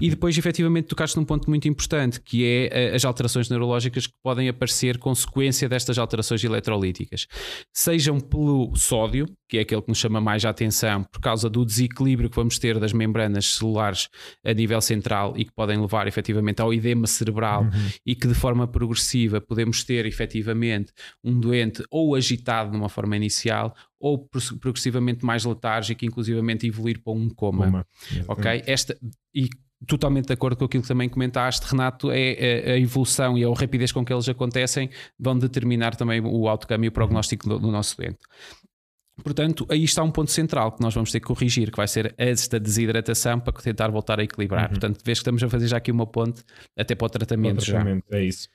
E 0.00 0.08
depois, 0.10 0.36
efetivamente, 0.36 0.86
tocaste 0.88 1.16
num 1.16 1.24
ponto 1.24 1.48
muito 1.48 1.68
importante 1.68 2.20
que 2.20 2.44
é 2.44 2.68
eh, 2.92 2.94
as 2.94 3.04
alterações 3.04 3.48
neurológicas 3.48 4.06
que 4.06 4.14
podem 4.22 4.48
aparecer 4.48 4.98
consequência 4.98 5.68
destas 5.68 5.98
alterações 5.98 6.42
eletrolíticas. 6.44 7.26
Sejam 7.74 8.20
pelo 8.20 8.74
sódio, 8.76 9.26
que 9.48 9.58
é 9.58 9.60
aquele 9.62 9.82
que 9.82 9.88
nos 9.88 9.98
chama 9.98 10.20
mais 10.20 10.44
a 10.44 10.50
atenção, 10.50 11.04
por 11.04 11.20
causa 11.20 11.48
do 11.50 11.64
desequilíbrio 11.64 12.30
que 12.30 12.36
vamos 12.36 12.58
ter 12.58 12.78
das 12.78 12.92
membranas 12.92 13.46
celulares 13.56 14.08
a 14.44 14.52
nível 14.52 14.80
central 14.80 15.34
e 15.36 15.44
que 15.44 15.52
podem 15.52 15.69
levar 15.78 16.06
efetivamente 16.06 16.62
ao 16.62 16.72
edema 16.72 17.06
cerebral 17.06 17.66
e 18.06 18.14
que 18.14 18.26
de 18.26 18.34
forma 18.34 18.66
progressiva 18.66 19.40
podemos 19.40 19.84
ter 19.84 20.06
efetivamente 20.06 20.92
um 21.22 21.38
doente 21.38 21.84
ou 21.90 22.14
agitado 22.14 22.72
numa 22.72 22.88
forma 22.88 23.16
inicial 23.16 23.74
ou 23.98 24.18
pro- 24.18 24.58
progressivamente 24.58 25.24
mais 25.24 25.44
letárgico, 25.44 26.04
inclusivamente 26.04 26.66
evoluir 26.66 27.02
para 27.02 27.12
um 27.12 27.28
coma. 27.28 27.66
Uma. 27.66 27.86
Ok? 28.28 28.62
Esta, 28.66 28.96
e 29.34 29.48
totalmente 29.86 30.26
de 30.26 30.32
acordo 30.32 30.56
com 30.58 30.64
aquilo 30.64 30.82
que 30.82 30.88
também 30.88 31.08
comentaste, 31.08 31.66
Renato, 31.70 32.10
é 32.10 32.32
é 32.70 32.72
a 32.72 32.78
evolução 32.78 33.36
e 33.38 33.44
a 33.44 33.48
rapidez 33.54 33.92
com 33.92 34.04
que 34.04 34.12
eles 34.12 34.28
acontecem 34.28 34.90
vão 35.18 35.38
determinar 35.38 35.96
também 35.96 36.20
o 36.20 36.48
outcome 36.48 36.86
e 36.86 36.88
o 36.88 36.92
prognóstico 36.92 37.48
do, 37.48 37.58
do 37.58 37.70
nosso 37.70 37.96
doente. 37.96 38.18
Portanto, 39.22 39.66
aí 39.70 39.84
está 39.84 40.02
um 40.02 40.10
ponto 40.10 40.30
central 40.30 40.72
que 40.72 40.82
nós 40.82 40.94
vamos 40.94 41.10
ter 41.12 41.20
que 41.20 41.26
corrigir, 41.26 41.70
que 41.70 41.76
vai 41.76 41.86
ser 41.88 42.14
esta 42.18 42.58
desidratação 42.60 43.38
para 43.40 43.52
tentar 43.54 43.88
voltar 43.90 44.18
a 44.20 44.22
equilibrar. 44.24 44.68
Portanto, 44.68 45.00
vês 45.04 45.18
que 45.18 45.22
estamos 45.22 45.42
a 45.42 45.48
fazer 45.48 45.66
já 45.68 45.76
aqui 45.76 45.90
uma 45.92 46.06
ponte 46.06 46.42
até 46.78 46.94
para 46.94 47.06
o 47.06 47.08
tratamento. 47.10 47.64
já. 47.64 47.72
Tratamento, 47.74 48.04
é 48.12 48.22
isso. 48.24 48.48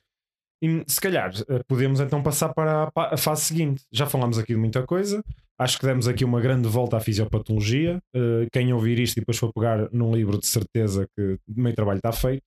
E 0.64 0.84
se 0.88 1.00
calhar 1.02 1.32
eh, 1.50 1.62
podemos 1.68 2.00
então 2.00 2.24
passar 2.24 2.54
para 2.54 2.90
a 2.96 3.18
fase 3.18 3.42
seguinte. 3.44 3.84
Já 3.92 4.06
falámos 4.06 4.38
aqui 4.40 4.54
de 4.54 4.60
muita 4.60 4.84
coisa. 4.84 5.22
Acho 5.60 5.78
que 5.80 5.86
demos 5.86 6.08
aqui 6.08 6.24
uma 6.26 6.40
grande 6.42 6.68
volta 6.68 6.98
à 6.98 7.00
fisiopatologia. 7.00 8.00
Eh, 8.16 8.48
Quem 8.52 8.72
ouvir 8.74 8.98
isto 9.00 9.18
e 9.18 9.20
depois 9.20 9.38
for 9.38 9.52
pegar 9.54 9.90
num 9.92 10.14
livro, 10.16 10.40
de 10.40 10.48
certeza 10.48 11.08
que 11.16 11.38
o 11.48 11.62
meio 11.62 11.76
trabalho 11.76 11.98
está 11.98 12.12
feito. 12.12 12.42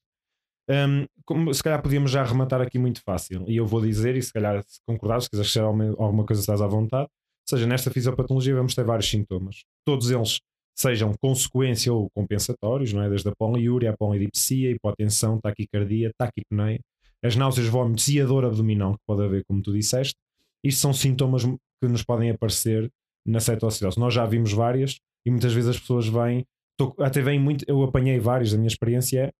Um, 0.71 1.07
como- 1.25 1.53
se 1.55 1.63
calhar 1.63 1.81
podíamos 1.83 2.11
já 2.11 2.21
arrematar 2.23 2.61
aqui 2.61 2.79
muito 2.79 3.01
fácil. 3.03 3.45
E 3.47 3.57
eu 3.57 3.67
vou 3.67 3.81
dizer, 3.81 4.17
e 4.17 4.23
se 4.23 4.33
calhar 4.33 4.63
se 4.67 4.81
concordares, 4.87 5.25
se 5.25 5.31
quiseres 5.31 5.57
alguma 5.57 6.25
coisa, 6.27 6.41
estás 6.41 6.61
à 6.61 6.67
vontade. 6.67 7.09
Seja, 7.49 7.67
nesta 7.67 7.91
fisiopatologia 7.91 8.55
vamos 8.55 8.75
ter 8.75 8.85
vários 8.85 9.09
sintomas. 9.09 9.63
Todos 9.87 10.11
eles 10.11 10.39
sejam 10.77 11.15
consequência 11.21 11.93
ou 11.93 12.09
compensatórios, 12.15 12.93
não 12.93 13.03
é? 13.03 13.09
Desde 13.09 13.29
a 13.29 13.33
poliúria, 13.37 13.91
a 13.91 13.97
polidipsia, 13.97 14.71
hipotensão, 14.71 15.41
taquicardia, 15.41 16.11
taquipneia, 16.19 16.79
as 17.25 17.35
náuseas, 17.35 17.67
vómitos 17.67 18.07
e 18.09 18.21
a 18.21 18.27
dor 18.27 18.45
abdominal 18.45 18.93
que 18.93 19.01
pode 19.07 19.23
haver, 19.25 19.45
como 19.49 19.63
tu 19.63 19.73
disseste. 19.73 20.15
Isto 20.63 20.81
são 20.81 20.93
sintomas 20.93 21.45
que 21.45 21.89
nos 21.89 22.05
podem 22.05 22.31
aparecer 22.31 22.91
na 23.27 23.41
cetoacidose. 23.41 23.99
Nós 23.99 24.13
já 24.15 24.27
vimos 24.27 24.53
várias 24.53 24.99
e 25.27 25.31
muitas 25.31 25.53
vezes 25.53 25.71
as 25.71 25.79
pessoas 25.81 26.07
vêm, 26.07 26.45
tô- 26.79 26.95
até 27.01 27.21
vêm 27.23 27.41
muito, 27.41 27.65
eu 27.67 27.83
apanhei 27.83 28.19
vários, 28.21 28.53
da 28.53 28.59
minha 28.59 28.69
experiência 28.69 29.21
é, 29.27 29.33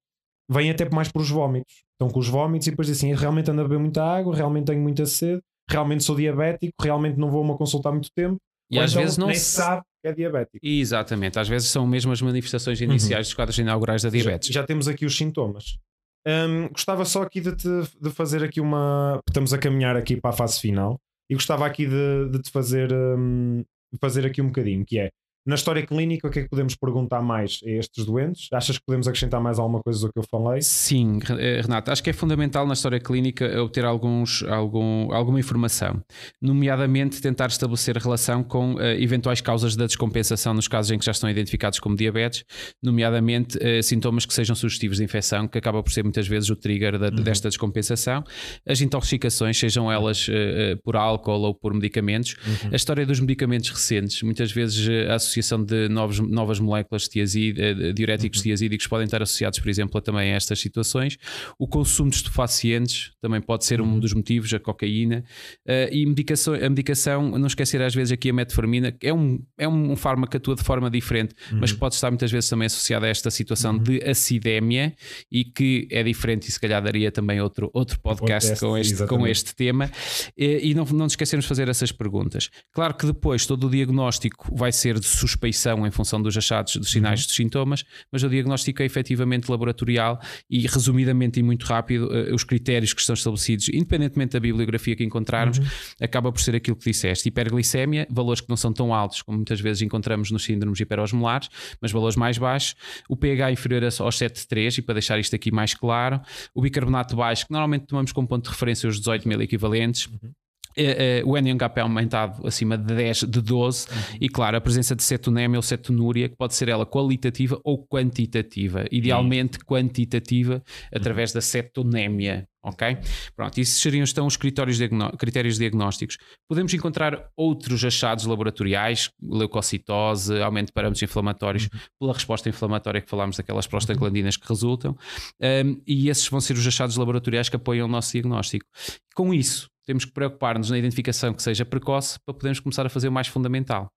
vêm 0.51 0.71
até 0.71 0.89
mais 0.89 1.11
por 1.13 1.21
os 1.23 1.31
vómitos. 1.31 1.85
Estão 1.93 2.09
com 2.09 2.19
os 2.19 2.29
vómitos 2.29 2.67
e 2.67 2.71
depois 2.71 2.89
dizem 2.89 3.13
assim, 3.13 3.21
realmente 3.21 3.51
ando 3.51 3.61
a 3.61 3.65
beber 3.65 3.79
muita 3.79 4.03
água, 4.03 4.35
realmente 4.35 4.67
tenho 4.67 4.81
muita 4.81 5.05
sede, 5.07 5.43
realmente 5.69 6.03
sou 6.05 6.17
diabético, 6.17 6.73
realmente 6.83 7.19
não 7.19 7.31
vou 7.31 7.41
a 7.43 7.45
uma 7.45 7.57
consulta 7.57 7.89
há 7.89 7.93
muito 7.93 8.11
tempo. 8.15 8.37
E 8.71 8.79
às 8.79 8.91
então 8.91 9.03
vezes 9.03 9.17
não 9.19 9.27
nem 9.29 9.37
se- 9.37 9.57
sabe 9.57 9.83
que 10.03 10.09
é 10.09 10.13
diabético. 10.13 10.59
Exatamente, 10.63 11.39
às 11.39 11.49
vezes 11.49 11.69
são 11.69 11.87
mesmo 11.87 12.13
as 12.13 12.21
manifestações 12.21 12.81
iniciais 12.81 13.29
dos 13.29 13.35
quadros 13.35 13.59
inaugurais 13.59 14.03
da 14.03 14.11
diabetes. 14.11 14.49
Já, 14.49 14.61
já 14.61 14.67
temos 14.67 14.87
aqui 14.89 15.07
os 15.07 15.17
sintomas. 15.17 15.79
Hum, 16.27 16.69
gostava 16.69 17.05
só 17.05 17.23
aqui 17.23 17.41
de, 17.41 17.57
te, 17.57 17.69
de 18.01 18.11
fazer 18.11 18.43
aqui 18.45 18.61
uma. 18.61 19.21
Estamos 19.29 19.55
a 19.55 19.59
caminhar 19.59 19.97
aqui 19.97 20.21
para 20.21 20.31
a 20.31 20.33
fase 20.37 20.61
final 20.61 20.99
e 21.31 21.35
gostava 21.35 21.65
aqui 21.67 21.87
de, 21.87 22.29
de 22.31 22.43
te 22.43 22.51
fazer, 22.51 22.93
hum, 22.93 23.65
fazer 24.01 24.27
aqui 24.27 24.43
um 24.43 24.47
bocadinho, 24.49 24.85
que 24.85 24.99
é 24.99 25.09
na 25.49 25.55
história 25.55 25.85
clínica, 25.87 26.29
o 26.29 26.31
que 26.31 26.41
é 26.41 26.43
que 26.43 26.49
podemos 26.51 26.75
perguntar 26.77 27.23
mais 27.23 27.61
a 27.67 27.71
estes 27.71 28.05
doentes? 28.05 28.49
Achas 28.53 28.77
que 28.77 28.85
podemos 28.85 29.09
acrescentar 29.09 29.41
mais 29.41 29.59
alguma 29.59 29.81
coisa 29.83 30.07
do 30.07 30.13
que 30.13 30.19
eu 30.19 30.25
falei? 30.31 30.61
Sim, 30.61 31.21
eh, 31.39 31.63
Renato, 31.63 31.91
acho 31.91 32.03
que 32.03 32.11
é 32.11 32.13
fundamental 32.13 32.67
na 32.67 32.75
história 32.75 33.01
clínica 33.01 33.59
obter 33.63 33.87
alguns, 33.87 34.43
algum, 34.43 35.11
alguma 35.11 35.41
informação, 35.41 36.03
nomeadamente 36.39 37.23
tentar 37.23 37.47
estabelecer 37.47 37.97
relação 37.97 38.45
com 38.45 38.79
eh, 38.79 39.03
eventuais 39.03 39.41
causas 39.41 39.75
da 39.75 39.87
descompensação 39.87 40.53
nos 40.53 40.69
casos 40.69 40.91
em 40.91 40.99
que 40.99 41.07
já 41.07 41.13
estão 41.13 41.31
identificados 41.31 41.81
como 41.81 41.97
diabetes, 41.97 42.45
nomeadamente 42.83 43.57
eh, 43.63 43.81
sintomas 43.81 44.27
que 44.27 44.35
sejam 44.35 44.55
sugestivos 44.55 44.99
de 44.99 45.05
infecção, 45.05 45.49
que 45.49 45.57
acaba 45.57 45.83
por 45.83 45.91
ser 45.91 46.03
muitas 46.03 46.29
vezes 46.29 46.51
o 46.51 46.57
trigger 46.57 46.99
da- 46.99 47.09
desta 47.09 47.49
descompensação, 47.49 48.23
as 48.69 48.83
intoxicações, 48.83 49.57
sejam 49.59 49.91
elas 49.91 50.27
eh, 50.29 50.73
eh, 50.73 50.77
por 50.85 50.95
álcool 50.95 51.41
ou 51.41 51.55
por 51.55 51.73
medicamentos, 51.73 52.37
a 52.71 52.77
história 52.77 53.07
dos 53.07 53.19
medicamentos 53.19 53.71
recentes, 53.71 54.23
muitas 54.23 54.53
vezes 54.53 54.87
associados 55.09 55.38
associação 55.39 55.65
de 55.65 55.89
novos, 55.89 56.19
novas 56.19 56.61
moléculas 56.61 57.09
eh, 57.15 57.93
diuréticos 57.93 58.39
uhum. 58.39 58.45
tiazídicos 58.45 58.87
podem 58.87 59.05
estar 59.05 59.23
associados, 59.23 59.59
por 59.59 59.69
exemplo, 59.69 59.99
a 59.99 60.01
também 60.01 60.33
a 60.33 60.37
estas 60.37 60.61
situações. 60.61 61.17
O 61.59 61.67
consumo 61.67 62.11
de 62.11 62.17
estupefacientes 62.17 63.13
também 63.21 63.41
pode 63.41 63.65
ser 63.65 63.81
um 63.81 63.85
uhum. 63.85 64.01
dos 64.01 64.13
motivos, 64.13 64.53
a 64.53 64.59
cocaína. 64.59 65.25
Uh, 65.67 65.93
e 65.93 66.07
medicação, 66.07 66.55
a 66.55 66.69
medicação, 66.69 67.39
não 67.39 67.47
esquecer 67.47 67.81
às 67.83 67.95
vezes 67.95 68.13
aqui 68.13 68.31
a 68.31 68.33
metformina, 68.33 68.95
é 69.03 69.13
um, 69.13 69.41
é 69.57 69.69
um 69.69 69.97
fármaco 69.97 70.31
que 70.31 70.37
atua 70.37 70.55
de 70.55 70.63
forma 70.63 70.91
diferente, 70.91 71.35
uhum. 71.53 71.59
mas 71.61 71.73
que 71.73 71.79
pode 71.79 71.95
estar 71.95 72.11
muitas 72.11 72.31
vezes 72.31 72.49
também 72.49 72.67
associado 72.67 73.07
a 73.07 73.09
esta 73.09 73.31
situação 73.31 73.75
uhum. 73.75 73.83
de 73.83 74.03
acidémia 74.05 74.95
e 75.31 75.45
que 75.45 75.89
é 75.91 76.03
diferente 76.03 76.49
e 76.49 76.53
se 76.53 76.61
calhar 76.61 76.83
daria 76.83 77.11
também 77.11 77.41
outro, 77.41 77.71
outro 77.73 77.99
podcast, 78.01 78.49
podcast 78.49 78.65
com, 78.65 78.77
este, 78.77 79.07
com 79.07 79.27
este 79.27 79.55
tema. 79.55 79.91
E, 80.37 80.71
e 80.71 80.75
não, 80.75 80.85
não 80.85 81.07
esquecermos 81.07 81.45
de 81.45 81.49
fazer 81.49 81.69
essas 81.69 81.93
perguntas. 81.93 82.51
Claro 82.73 82.95
que 82.95 83.07
depois 83.07 83.47
todo 83.47 83.67
o 83.67 83.71
diagnóstico 83.71 84.55
vai 84.55 84.73
ser 84.73 84.99
de 84.99 85.07
suspeição 85.29 85.87
em 85.87 85.91
função 85.91 86.21
dos 86.21 86.37
achados, 86.37 86.77
dos 86.77 86.91
sinais, 86.91 87.21
uhum. 87.21 87.27
dos 87.27 87.37
sintomas, 87.37 87.85
mas 88.11 88.23
o 88.23 88.29
diagnóstico 88.29 88.83
é 88.83 88.87
efetivamente 88.87 89.51
laboratorial 89.51 90.21
e 90.49 90.67
resumidamente 90.67 91.39
e 91.39 91.43
muito 91.43 91.65
rápido, 91.67 92.13
eh, 92.15 92.35
os 92.35 92.45
critérios 92.45 92.93
que 92.93 93.01
estão 93.01 93.15
estabelecidos, 93.15 93.69
independentemente 93.69 94.33
da 94.33 94.41
bibliografia 94.41 94.97
que 94.97 95.05
encontrarmos, 95.05 95.59
uhum. 95.59 95.67
acaba 96.01 96.33
por 96.33 96.41
ser 96.41 96.55
aquilo 96.55 96.77
que 96.77 96.91
disseste. 96.91 97.29
Hiperglicemia, 97.29 98.07
valores 98.11 98.41
que 98.41 98.49
não 98.49 98.57
são 98.57 98.73
tão 98.73 98.95
altos 98.95 99.23
como 99.23 99.39
muitas 99.39 99.61
vezes 99.61 99.83
encontramos 99.83 100.31
nos 100.31 100.45
síndromes 100.45 100.81
hiperosmolares, 100.81 101.49
mas 101.81 101.93
valores 101.93 102.17
mais 102.17 102.39
baixos. 102.39 102.75
O 103.09 103.17
pH 103.17 103.53
inferior 103.53 103.85
aos 103.85 104.19
7,3 104.19 104.79
e 104.79 104.83
para 104.83 104.95
deixar 104.95 105.19
isto 105.19 105.35
aqui 105.37 105.51
mais 105.51 105.75
claro, 105.75 106.21
o 106.55 106.63
bicarbonato 106.63 107.17
baixo, 107.17 107.47
que 107.47 107.53
normalmente 107.53 107.87
tomamos 107.87 108.13
como 108.13 108.27
ponto 108.27 108.45
de 108.45 108.51
referência 108.51 108.89
os 108.89 108.99
18 108.99 109.29
mil 109.29 109.41
equivalentes. 109.41 110.07
Uhum 110.07 110.33
é, 110.79 111.19
é, 111.19 111.25
o 111.25 111.37
NHP 111.37 111.79
é 111.79 111.81
aumentado 111.81 112.47
acima 112.47 112.79
de 112.79 112.95
10, 112.95 113.19
de 113.29 113.41
12, 113.41 113.87
uhum. 113.89 113.97
e 114.21 114.29
claro, 114.29 114.57
a 114.57 114.61
presença 114.61 114.95
de 114.95 115.03
cetonémia 115.03 115.59
ou 115.59 115.63
cetonúria, 115.63 116.29
que 116.29 116.37
pode 116.37 116.55
ser 116.55 116.69
ela 116.69 116.87
qualitativa 116.87 117.61
ou 117.65 117.85
quantitativa, 117.87 118.87
idealmente 118.91 119.59
uhum. 119.59 119.65
quantitativa 119.65 120.63
através 120.93 121.33
da 121.33 121.41
cetonémia. 121.41 122.47
Ok? 122.63 122.99
Pronto, 123.37 123.59
isso 123.59 123.81
seriam 123.81 124.05
então 124.05 124.27
os 124.27 124.37
critérios, 124.37 124.79
critérios 125.19 125.59
diagnósticos. 125.59 126.19
Podemos 126.49 126.75
encontrar 126.75 127.29
outros 127.37 127.85
achados 127.85 128.25
laboratoriais, 128.25 129.11
leucocitose, 129.23 130.41
aumento 130.43 130.67
de 130.67 130.73
parâmetros 130.73 131.03
inflamatórios, 131.03 131.65
uhum. 131.65 131.81
pela 132.01 132.13
resposta 132.13 132.49
inflamatória 132.49 133.01
que 133.01 133.09
falámos 133.09 133.37
daquelas 133.37 133.67
prostaglandinas 133.67 134.37
que 134.37 134.47
resultam, 134.49 134.97
um, 135.41 135.81
e 135.87 136.09
esses 136.09 136.29
vão 136.29 136.41
ser 136.41 136.55
os 136.55 136.67
achados 136.67 136.97
laboratoriais 136.97 137.49
que 137.49 137.57
apoiam 137.57 137.87
o 137.87 137.91
nosso 137.91 138.13
diagnóstico. 138.13 138.67
Com 139.15 139.33
isso, 139.33 139.71
temos 139.89 140.05
que 140.05 140.13
preocupar-nos 140.13 140.69
na 140.69 140.77
identificação 140.77 141.33
que 141.33 141.43
seja 141.43 141.65
precoce 141.65 142.21
para 142.21 142.35
podermos 142.35 142.61
começar 142.61 142.85
a 142.85 142.91
fazer 142.91 143.09
o 143.09 143.13
mais 143.13 143.27
fundamental. 143.27 143.91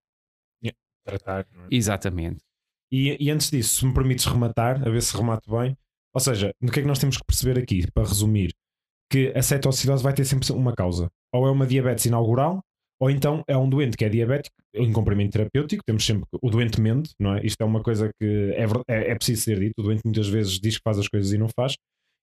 Yeah, 0.63 0.77
tratar. 1.05 1.41
É? 1.41 1.67
Exatamente. 1.69 2.39
E, 2.89 3.17
e, 3.19 3.29
antes 3.29 3.51
disso, 3.51 3.75
se 3.75 3.85
me 3.85 3.93
permites 3.93 4.25
rematar, 4.25 4.87
a 4.87 4.89
ver 4.89 5.01
se 5.01 5.15
remato 5.15 5.51
bem. 5.51 5.77
Ou 6.13 6.21
seja, 6.21 6.53
no 6.61 6.71
que 6.71 6.79
é 6.79 6.81
que 6.81 6.87
nós 6.87 6.97
temos 6.97 7.17
que 7.17 7.25
perceber 7.25 7.59
aqui, 7.59 7.91
para 7.91 8.07
resumir? 8.07 8.53
Que 9.09 9.33
a 9.35 9.41
cetoacidose 9.41 10.01
vai 10.01 10.13
ter 10.13 10.23
sempre 10.23 10.49
uma 10.53 10.73
causa. 10.73 11.09
Ou 11.33 11.45
é 11.45 11.51
uma 11.51 11.67
diabetes 11.67 12.05
inaugural, 12.05 12.61
ou 12.97 13.09
então 13.09 13.43
é 13.45 13.57
um 13.57 13.67
doente 13.67 13.97
que 13.97 14.05
é 14.05 14.09
diabético, 14.09 14.55
em 14.73 14.93
comprimento 14.93 15.33
terapêutico, 15.33 15.83
temos 15.85 16.05
sempre 16.05 16.25
o 16.41 16.49
doente 16.49 16.79
mente, 16.79 17.11
não 17.19 17.35
é? 17.35 17.45
Isto 17.45 17.59
é 17.61 17.65
uma 17.65 17.83
coisa 17.83 18.09
que 18.17 18.53
é, 18.55 18.63
é, 18.87 19.11
é 19.11 19.15
preciso 19.15 19.41
ser 19.41 19.59
dito. 19.59 19.73
O 19.79 19.83
doente 19.83 20.03
muitas 20.05 20.29
vezes 20.29 20.57
diz 20.57 20.77
que 20.77 20.83
faz 20.83 20.97
as 20.97 21.09
coisas 21.09 21.33
e 21.33 21.37
não 21.37 21.49
faz. 21.49 21.75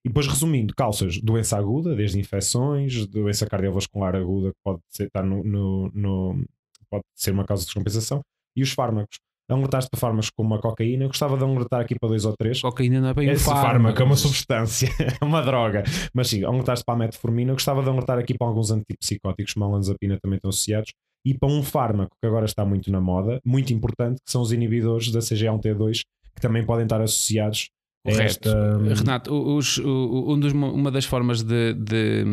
E 0.05 0.09
depois, 0.09 0.27
resumindo, 0.27 0.75
calças, 0.75 1.21
doença 1.21 1.57
aguda, 1.59 1.95
desde 1.95 2.19
infecções, 2.19 3.07
doença 3.07 3.47
cardiovascular 3.47 4.15
aguda, 4.15 4.51
que 4.51 4.59
pode 4.65 4.81
ser, 4.89 5.07
estar 5.07 5.25
no, 5.25 5.43
no, 5.43 5.91
no, 5.93 6.45
pode 6.89 7.05
ser 7.15 7.33
uma 7.33 7.45
causa 7.45 7.63
de 7.63 7.67
descompensação, 7.67 8.23
e 8.57 8.63
os 8.63 8.73
fármacos. 8.73 9.19
Alertaste 9.51 9.89
para 9.91 9.99
fármacos 9.99 10.29
como 10.29 10.55
a 10.55 10.61
cocaína. 10.61 11.05
Eu 11.05 11.09
gostava 11.09 11.37
de 11.39 11.43
alertar 11.43 11.81
aqui 11.81 11.99
para 11.99 12.11
dois 12.11 12.27
ou 12.27 12.35
três. 12.37 12.61
Cocaína 12.61 13.01
não 13.01 13.09
é 13.09 13.15
bem 13.15 13.31
Esse 13.31 13.45
um 13.45 13.47
fármaco. 13.47 13.67
fármaco 13.67 14.03
é 14.03 14.05
uma 14.05 14.17
substância, 14.17 14.89
é 15.21 15.25
uma 15.25 15.41
droga. 15.41 15.85
Mas 16.13 16.29
sim, 16.29 16.45
alertaste 16.45 16.85
para 16.85 16.95
a 16.95 16.99
metformina. 16.99 17.53
Eu 17.53 17.55
gostava 17.55 17.83
de 17.83 17.89
alertar 17.89 18.19
aqui 18.19 18.37
para 18.37 18.47
alguns 18.47 18.71
antipsicóticos, 18.71 19.55
como 19.55 19.65
a 19.65 19.81
também 19.81 20.37
estão 20.37 20.51
associados. 20.51 20.93
E 21.25 21.33
para 21.33 21.49
um 21.49 21.63
fármaco 21.63 22.15
que 22.21 22.27
agora 22.27 22.45
está 22.45 22.63
muito 22.63 22.93
na 22.93 23.01
moda, 23.01 23.41
muito 23.43 23.73
importante, 23.73 24.21
que 24.25 24.31
são 24.31 24.43
os 24.43 24.53
inibidores 24.53 25.11
da 25.11 25.21
CGA1T2, 25.21 26.03
que 26.35 26.43
também 26.43 26.65
podem 26.65 26.85
estar 26.85 27.01
associados 27.01 27.71
Correto. 28.05 28.49
Esta... 28.49 28.95
Renato, 28.95 29.35
os, 29.35 29.79
um 29.79 30.39
dos, 30.39 30.53
uma 30.53 30.91
das 30.91 31.05
formas 31.05 31.43
de, 31.43 31.75
de, 31.75 32.25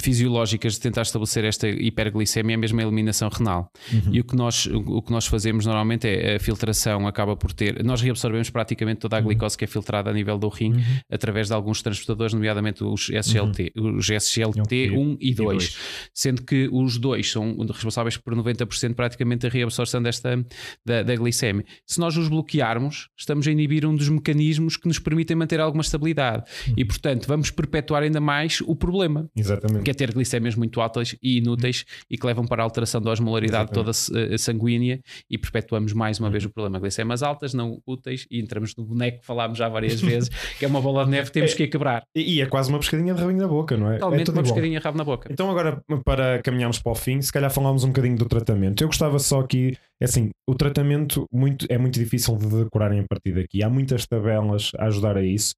fisiológicas 0.00 0.74
de 0.74 0.80
tentar 0.80 1.02
estabelecer 1.02 1.44
esta 1.44 1.68
hiperglicemia 1.68 2.54
é 2.54 2.56
mesmo 2.56 2.80
a 2.80 2.82
eliminação 2.82 3.28
renal. 3.28 3.70
Uhum. 3.92 4.14
E 4.14 4.20
o 4.20 4.24
que, 4.24 4.36
nós, 4.36 4.66
o 4.66 5.00
que 5.00 5.10
nós 5.10 5.26
fazemos 5.26 5.64
normalmente 5.64 6.06
é 6.08 6.36
a 6.36 6.40
filtração 6.40 7.06
acaba 7.06 7.36
por 7.36 7.52
ter. 7.52 7.82
Nós 7.84 8.00
reabsorvemos 8.00 8.50
praticamente 8.50 9.00
toda 9.00 9.16
a 9.16 9.20
uhum. 9.20 9.26
glicose 9.26 9.56
que 9.56 9.64
é 9.64 9.66
filtrada 9.66 10.10
a 10.10 10.12
nível 10.12 10.38
do 10.38 10.48
rim 10.48 10.72
uhum. 10.72 10.82
através 11.10 11.48
de 11.48 11.54
alguns 11.54 11.80
transportadores, 11.82 12.34
nomeadamente 12.34 12.84
os 12.84 13.08
SGLT, 13.08 13.72
uhum. 13.76 13.96
os 13.96 14.10
SGLT 14.10 14.90
1 14.90 15.16
e 15.20 15.34
2, 15.34 15.78
sendo 16.12 16.42
que 16.42 16.68
os 16.70 16.98
dois 16.98 17.30
são 17.30 17.56
responsáveis 17.72 18.16
por 18.16 18.34
90% 18.34 18.94
praticamente 18.94 19.42
da 19.42 19.48
reabsorção 19.48 20.02
desta 20.02 20.44
da, 20.84 21.02
da 21.02 21.16
glicemia. 21.16 21.64
Se 21.86 22.00
nós 22.00 22.16
os 22.16 22.28
bloquearmos, 22.28 23.08
estamos 23.16 23.46
a 23.46 23.50
inibir 23.50 23.86
um 23.86 23.94
dos 23.94 24.08
mecanismos 24.08 24.76
que 24.76 24.88
nos 24.88 24.98
permite 24.98 25.11
permitem 25.12 25.36
manter 25.36 25.60
alguma 25.60 25.82
estabilidade. 25.82 26.44
Uhum. 26.68 26.74
E, 26.76 26.84
portanto, 26.84 27.26
vamos 27.26 27.50
perpetuar 27.50 28.02
ainda 28.02 28.20
mais 28.20 28.60
o 28.62 28.74
problema. 28.74 29.28
Exatamente. 29.36 29.84
Que 29.84 29.90
é 29.90 29.94
ter 29.94 30.12
glicémias 30.12 30.54
muito 30.54 30.80
altas 30.80 31.14
e 31.22 31.38
inúteis 31.38 31.80
uhum. 31.80 32.06
e 32.10 32.18
que 32.18 32.26
levam 32.26 32.46
para 32.46 32.62
a 32.62 32.64
alteração 32.64 33.00
da 33.00 33.10
osmolaridade 33.10 33.70
Exatamente. 33.72 34.10
toda 34.12 34.38
sanguínea 34.38 35.00
e 35.30 35.36
perpetuamos 35.36 35.92
mais 35.92 36.18
uma 36.18 36.28
uhum. 36.28 36.32
vez 36.32 36.44
o 36.44 36.50
problema. 36.50 36.80
Glicémias 36.80 37.22
altas, 37.22 37.52
não 37.52 37.80
úteis, 37.86 38.26
e 38.30 38.40
entramos 38.40 38.74
no 38.76 38.84
boneco 38.84 39.20
que 39.20 39.26
falámos 39.26 39.58
já 39.58 39.68
várias 39.68 40.00
vezes, 40.00 40.30
que 40.58 40.64
é 40.64 40.68
uma 40.68 40.80
bola 40.80 41.04
de 41.04 41.10
neve 41.10 41.26
que 41.26 41.32
temos 41.32 41.52
é, 41.52 41.56
que 41.56 41.62
a 41.64 41.68
quebrar. 41.68 42.02
E, 42.14 42.40
é 42.40 42.46
quase 42.46 42.70
uma 42.70 42.78
pescadinha 42.78 43.14
de 43.14 43.20
rabinho 43.20 43.40
na 43.40 43.48
boca, 43.48 43.76
não 43.76 43.90
é? 43.90 43.94
Totalmente 43.94 44.30
é 44.30 44.32
uma 44.32 44.42
pescadinha 44.42 44.78
de 44.78 44.84
rabo 44.84 44.98
na 44.98 45.04
boca. 45.04 45.28
Então, 45.30 45.50
agora, 45.50 45.82
para 46.04 46.40
caminharmos 46.42 46.78
para 46.78 46.92
o 46.92 46.94
fim, 46.94 47.20
se 47.20 47.32
calhar 47.32 47.50
falámos 47.50 47.84
um 47.84 47.88
bocadinho 47.88 48.16
do 48.16 48.26
tratamento. 48.26 48.82
Eu 48.82 48.88
gostava 48.88 49.18
só 49.18 49.40
aqui 49.40 49.76
é 50.02 50.04
assim, 50.04 50.30
o 50.48 50.54
tratamento 50.56 51.28
muito, 51.32 51.64
é 51.68 51.78
muito 51.78 51.94
difícil 51.94 52.36
de 52.36 52.64
decorarem 52.64 52.98
a 52.98 53.04
partir 53.08 53.32
daqui. 53.34 53.62
Há 53.62 53.70
muitas 53.70 54.04
tabelas 54.04 54.72
ajudar 55.02 55.16
a 55.16 55.22
isso. 55.22 55.54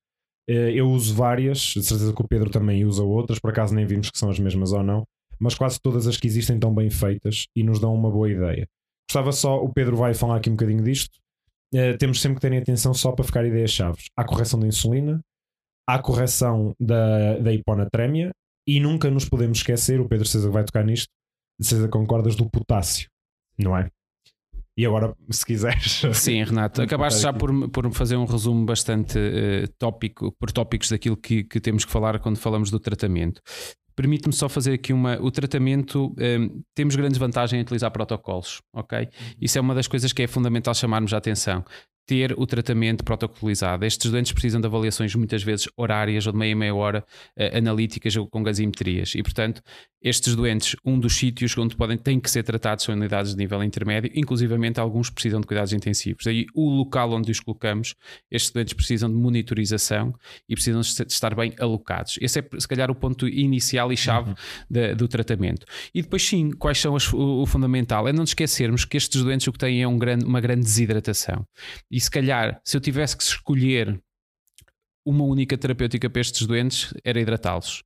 Eh, 0.48 0.72
eu 0.74 0.90
uso 0.90 1.14
várias, 1.14 1.58
de 1.58 1.82
certeza 1.82 2.12
que 2.12 2.22
o 2.22 2.28
Pedro 2.28 2.50
também 2.50 2.84
usa 2.84 3.02
outras, 3.02 3.38
por 3.38 3.50
acaso 3.50 3.74
nem 3.74 3.86
vimos 3.86 4.10
que 4.10 4.18
são 4.18 4.30
as 4.30 4.38
mesmas 4.38 4.72
ou 4.72 4.82
não, 4.82 5.04
mas 5.38 5.54
quase 5.54 5.78
todas 5.80 6.06
as 6.06 6.16
que 6.16 6.26
existem 6.26 6.56
estão 6.56 6.74
bem 6.74 6.90
feitas 6.90 7.46
e 7.56 7.62
nos 7.62 7.78
dão 7.78 7.94
uma 7.94 8.10
boa 8.10 8.30
ideia. 8.30 8.66
Gostava 9.08 9.32
só, 9.32 9.62
o 9.62 9.72
Pedro 9.72 9.96
vai 9.96 10.14
falar 10.14 10.36
aqui 10.36 10.48
um 10.48 10.54
bocadinho 10.54 10.82
disto. 10.82 11.18
Uh, 11.74 11.96
temos 11.98 12.20
sempre 12.20 12.36
que 12.36 12.48
ter 12.48 12.56
atenção 12.56 12.94
só 12.94 13.12
para 13.12 13.24
ficar 13.24 13.44
ideias-chaves. 13.44 14.06
Há 14.16 14.24
correção 14.24 14.60
da 14.60 14.66
insulina, 14.66 15.20
há 15.88 15.98
correção 15.98 16.74
da, 16.80 17.38
da 17.38 17.52
hiponatrémia 17.52 18.30
e 18.66 18.80
nunca 18.80 19.10
nos 19.10 19.28
podemos 19.28 19.58
esquecer, 19.58 20.00
o 20.00 20.08
Pedro 20.08 20.26
César 20.26 20.50
vai 20.50 20.64
tocar 20.64 20.84
nisto, 20.84 21.08
certeza 21.60 21.88
concordas, 21.88 22.36
do 22.36 22.48
potássio, 22.48 23.08
não 23.58 23.76
é? 23.76 23.90
E 24.76 24.84
agora, 24.84 25.14
se 25.30 25.46
quiseres. 25.46 26.02
Sim, 26.14 26.42
Renato, 26.42 26.82
acabaste 26.82 27.20
já 27.20 27.32
por, 27.32 27.68
por 27.70 27.92
fazer 27.92 28.16
um 28.16 28.24
resumo 28.24 28.64
bastante 28.64 29.18
uh, 29.18 29.68
tópico, 29.78 30.32
por 30.38 30.50
tópicos 30.50 30.90
daquilo 30.90 31.16
que, 31.16 31.44
que 31.44 31.60
temos 31.60 31.84
que 31.84 31.92
falar 31.92 32.18
quando 32.18 32.38
falamos 32.38 32.70
do 32.70 32.80
tratamento. 32.80 33.40
Permite-me 33.96 34.32
só 34.32 34.48
fazer 34.48 34.72
aqui 34.72 34.92
uma. 34.92 35.20
O 35.22 35.30
tratamento, 35.30 36.06
um, 36.06 36.14
eh, 36.18 36.50
temos 36.74 36.96
grandes 36.96 37.16
vantagens 37.16 37.56
em 37.56 37.62
utilizar 37.62 37.92
protocolos, 37.92 38.60
ok? 38.74 38.98
Uhum. 38.98 39.06
Isso 39.40 39.56
é 39.56 39.60
uma 39.60 39.72
das 39.72 39.86
coisas 39.86 40.12
que 40.12 40.20
é 40.20 40.26
fundamental 40.26 40.74
chamarmos 40.74 41.14
a 41.14 41.18
atenção 41.18 41.64
ter 42.06 42.34
o 42.36 42.46
tratamento 42.46 43.04
protocolizado. 43.04 43.84
Estes 43.84 44.10
doentes 44.10 44.32
precisam 44.32 44.60
de 44.60 44.66
avaliações 44.66 45.14
muitas 45.14 45.42
vezes 45.42 45.68
horárias 45.76 46.26
ou 46.26 46.32
de 46.32 46.38
meia 46.38 46.54
meia 46.54 46.74
hora 46.74 47.04
uh, 47.38 47.56
analíticas 47.56 48.14
ou 48.16 48.26
com 48.26 48.42
gasimetrias 48.42 49.14
e, 49.14 49.22
portanto, 49.22 49.62
estes 50.04 50.36
doentes, 50.36 50.76
um 50.84 50.98
dos 50.98 51.16
sítios 51.16 51.56
onde 51.56 51.74
podem, 51.74 51.96
têm 51.96 52.20
que 52.20 52.30
ser 52.30 52.42
tratados 52.42 52.84
são 52.84 52.94
unidades 52.94 53.32
de 53.32 53.38
nível 53.38 53.64
intermédio, 53.64 54.10
inclusivamente 54.14 54.78
alguns 54.78 55.08
precisam 55.08 55.40
de 55.40 55.46
cuidados 55.46 55.72
intensivos. 55.72 56.24
Daí 56.24 56.44
o 56.54 56.68
local 56.68 57.10
onde 57.12 57.30
os 57.30 57.40
colocamos, 57.40 57.94
estes 58.30 58.52
doentes 58.52 58.74
precisam 58.74 59.08
de 59.08 59.16
monitorização 59.16 60.14
e 60.46 60.54
precisam 60.54 60.82
de 60.82 61.10
estar 61.10 61.34
bem 61.34 61.54
alocados. 61.58 62.18
Esse 62.20 62.40
é, 62.40 62.48
se 62.58 62.68
calhar, 62.68 62.90
o 62.90 62.94
ponto 62.94 63.26
inicial 63.26 63.90
e 63.90 63.96
chave 63.96 64.28
uhum. 64.28 64.36
de, 64.68 64.94
do 64.94 65.08
tratamento. 65.08 65.64
E 65.94 66.02
depois, 66.02 66.22
sim, 66.22 66.50
quais 66.50 66.78
são 66.78 66.94
as, 66.94 67.10
o, 67.10 67.40
o, 67.40 67.46
fundamental? 67.46 68.06
É 68.06 68.12
não 68.12 68.24
esquecermos 68.24 68.84
que 68.84 68.98
estes 68.98 69.22
doentes 69.22 69.46
o 69.46 69.52
que 69.52 69.58
têm 69.58 69.82
é 69.82 69.88
um 69.88 69.96
grande, 69.96 70.26
uma 70.26 70.40
grande 70.40 70.64
desidratação. 70.64 71.46
E 71.94 72.00
se 72.00 72.10
calhar, 72.10 72.60
se 72.64 72.76
eu 72.76 72.80
tivesse 72.80 73.16
que 73.16 73.22
escolher 73.22 74.02
uma 75.06 75.24
única 75.24 75.56
terapêutica 75.58 76.08
para 76.08 76.20
estes 76.20 76.46
doentes 76.46 76.94
era 77.04 77.20
hidratá-los. 77.20 77.82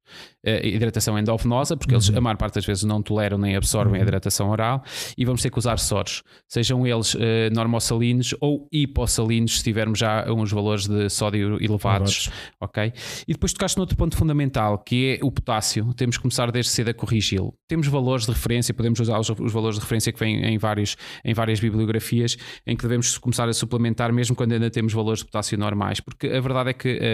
Uh, 0.47 0.65
hidratação 0.67 1.19
endovenosa, 1.19 1.77
porque 1.77 1.93
Uhum. 1.95 2.01
eles 2.01 2.17
a 2.17 2.21
maior 2.21 2.37
parte 2.37 2.55
das 2.55 2.65
vezes 2.65 2.85
não 2.85 3.03
toleram 3.03 3.37
nem 3.39 3.57
absorvem 3.57 3.95
a 3.95 3.97
Uhum. 3.99 4.03
hidratação 4.03 4.51
oral, 4.51 4.83
e 5.17 5.25
vamos 5.25 5.43
ter 5.43 5.51
que 5.51 5.59
usar 5.59 5.79
soros, 5.79 6.23
sejam 6.49 6.87
eles 6.87 7.15
uh, 7.15 7.19
normossalinos 7.53 8.35
ou 8.41 8.69
hipossalinos, 8.73 9.59
se 9.59 9.65
tivermos 9.65 9.99
já 9.99 10.31
uns 10.33 10.51
valores 10.53 10.87
de 10.87 11.09
sódio 11.11 11.59
elevados. 11.63 12.31
Ok? 12.61 12.93
E 13.27 13.33
depois 13.33 13.53
tocaste 13.53 13.77
noutro 13.79 13.97
ponto 13.97 14.17
fundamental, 14.17 14.79
que 14.79 15.19
é 15.21 15.25
o 15.25 15.31
potássio. 15.33 15.93
Temos 15.95 16.17
que 16.17 16.23
começar 16.23 16.51
desde 16.53 16.71
cedo 16.71 16.91
a 16.91 16.95
corrigi-lo. 16.95 17.53
Temos 17.69 17.87
valores 17.89 18.27
de 18.27 18.33
referência, 18.33 18.73
podemos 18.73 19.01
usar 19.01 19.19
os, 19.19 19.29
os 19.31 19.53
valores 19.53 19.77
de 19.77 19.83
referência 19.83 20.13
que 20.13 20.19
vêm 20.21 20.45
em, 20.45 20.59
vários, 20.59 20.97
em 21.25 21.35
várias 21.35 21.59
bibliografias, 21.61 22.37
em 22.67 22.77
que 22.77 22.83
devemos 22.83 23.19
começar 23.19 23.49
a 23.49 23.53
suplementar, 23.53 24.13
mesmo 24.13 24.37
quando 24.37 24.53
ainda 24.53 24.71
temos 24.71 24.93
valores 24.93 25.21
de 25.21 25.27
potássio 25.27 25.59
normais, 25.59 26.01
porque 26.01 26.29
a 26.29 26.41
verdade 26.41 26.71
é 26.71 26.73
que 26.73 26.89
eh, 27.01 27.08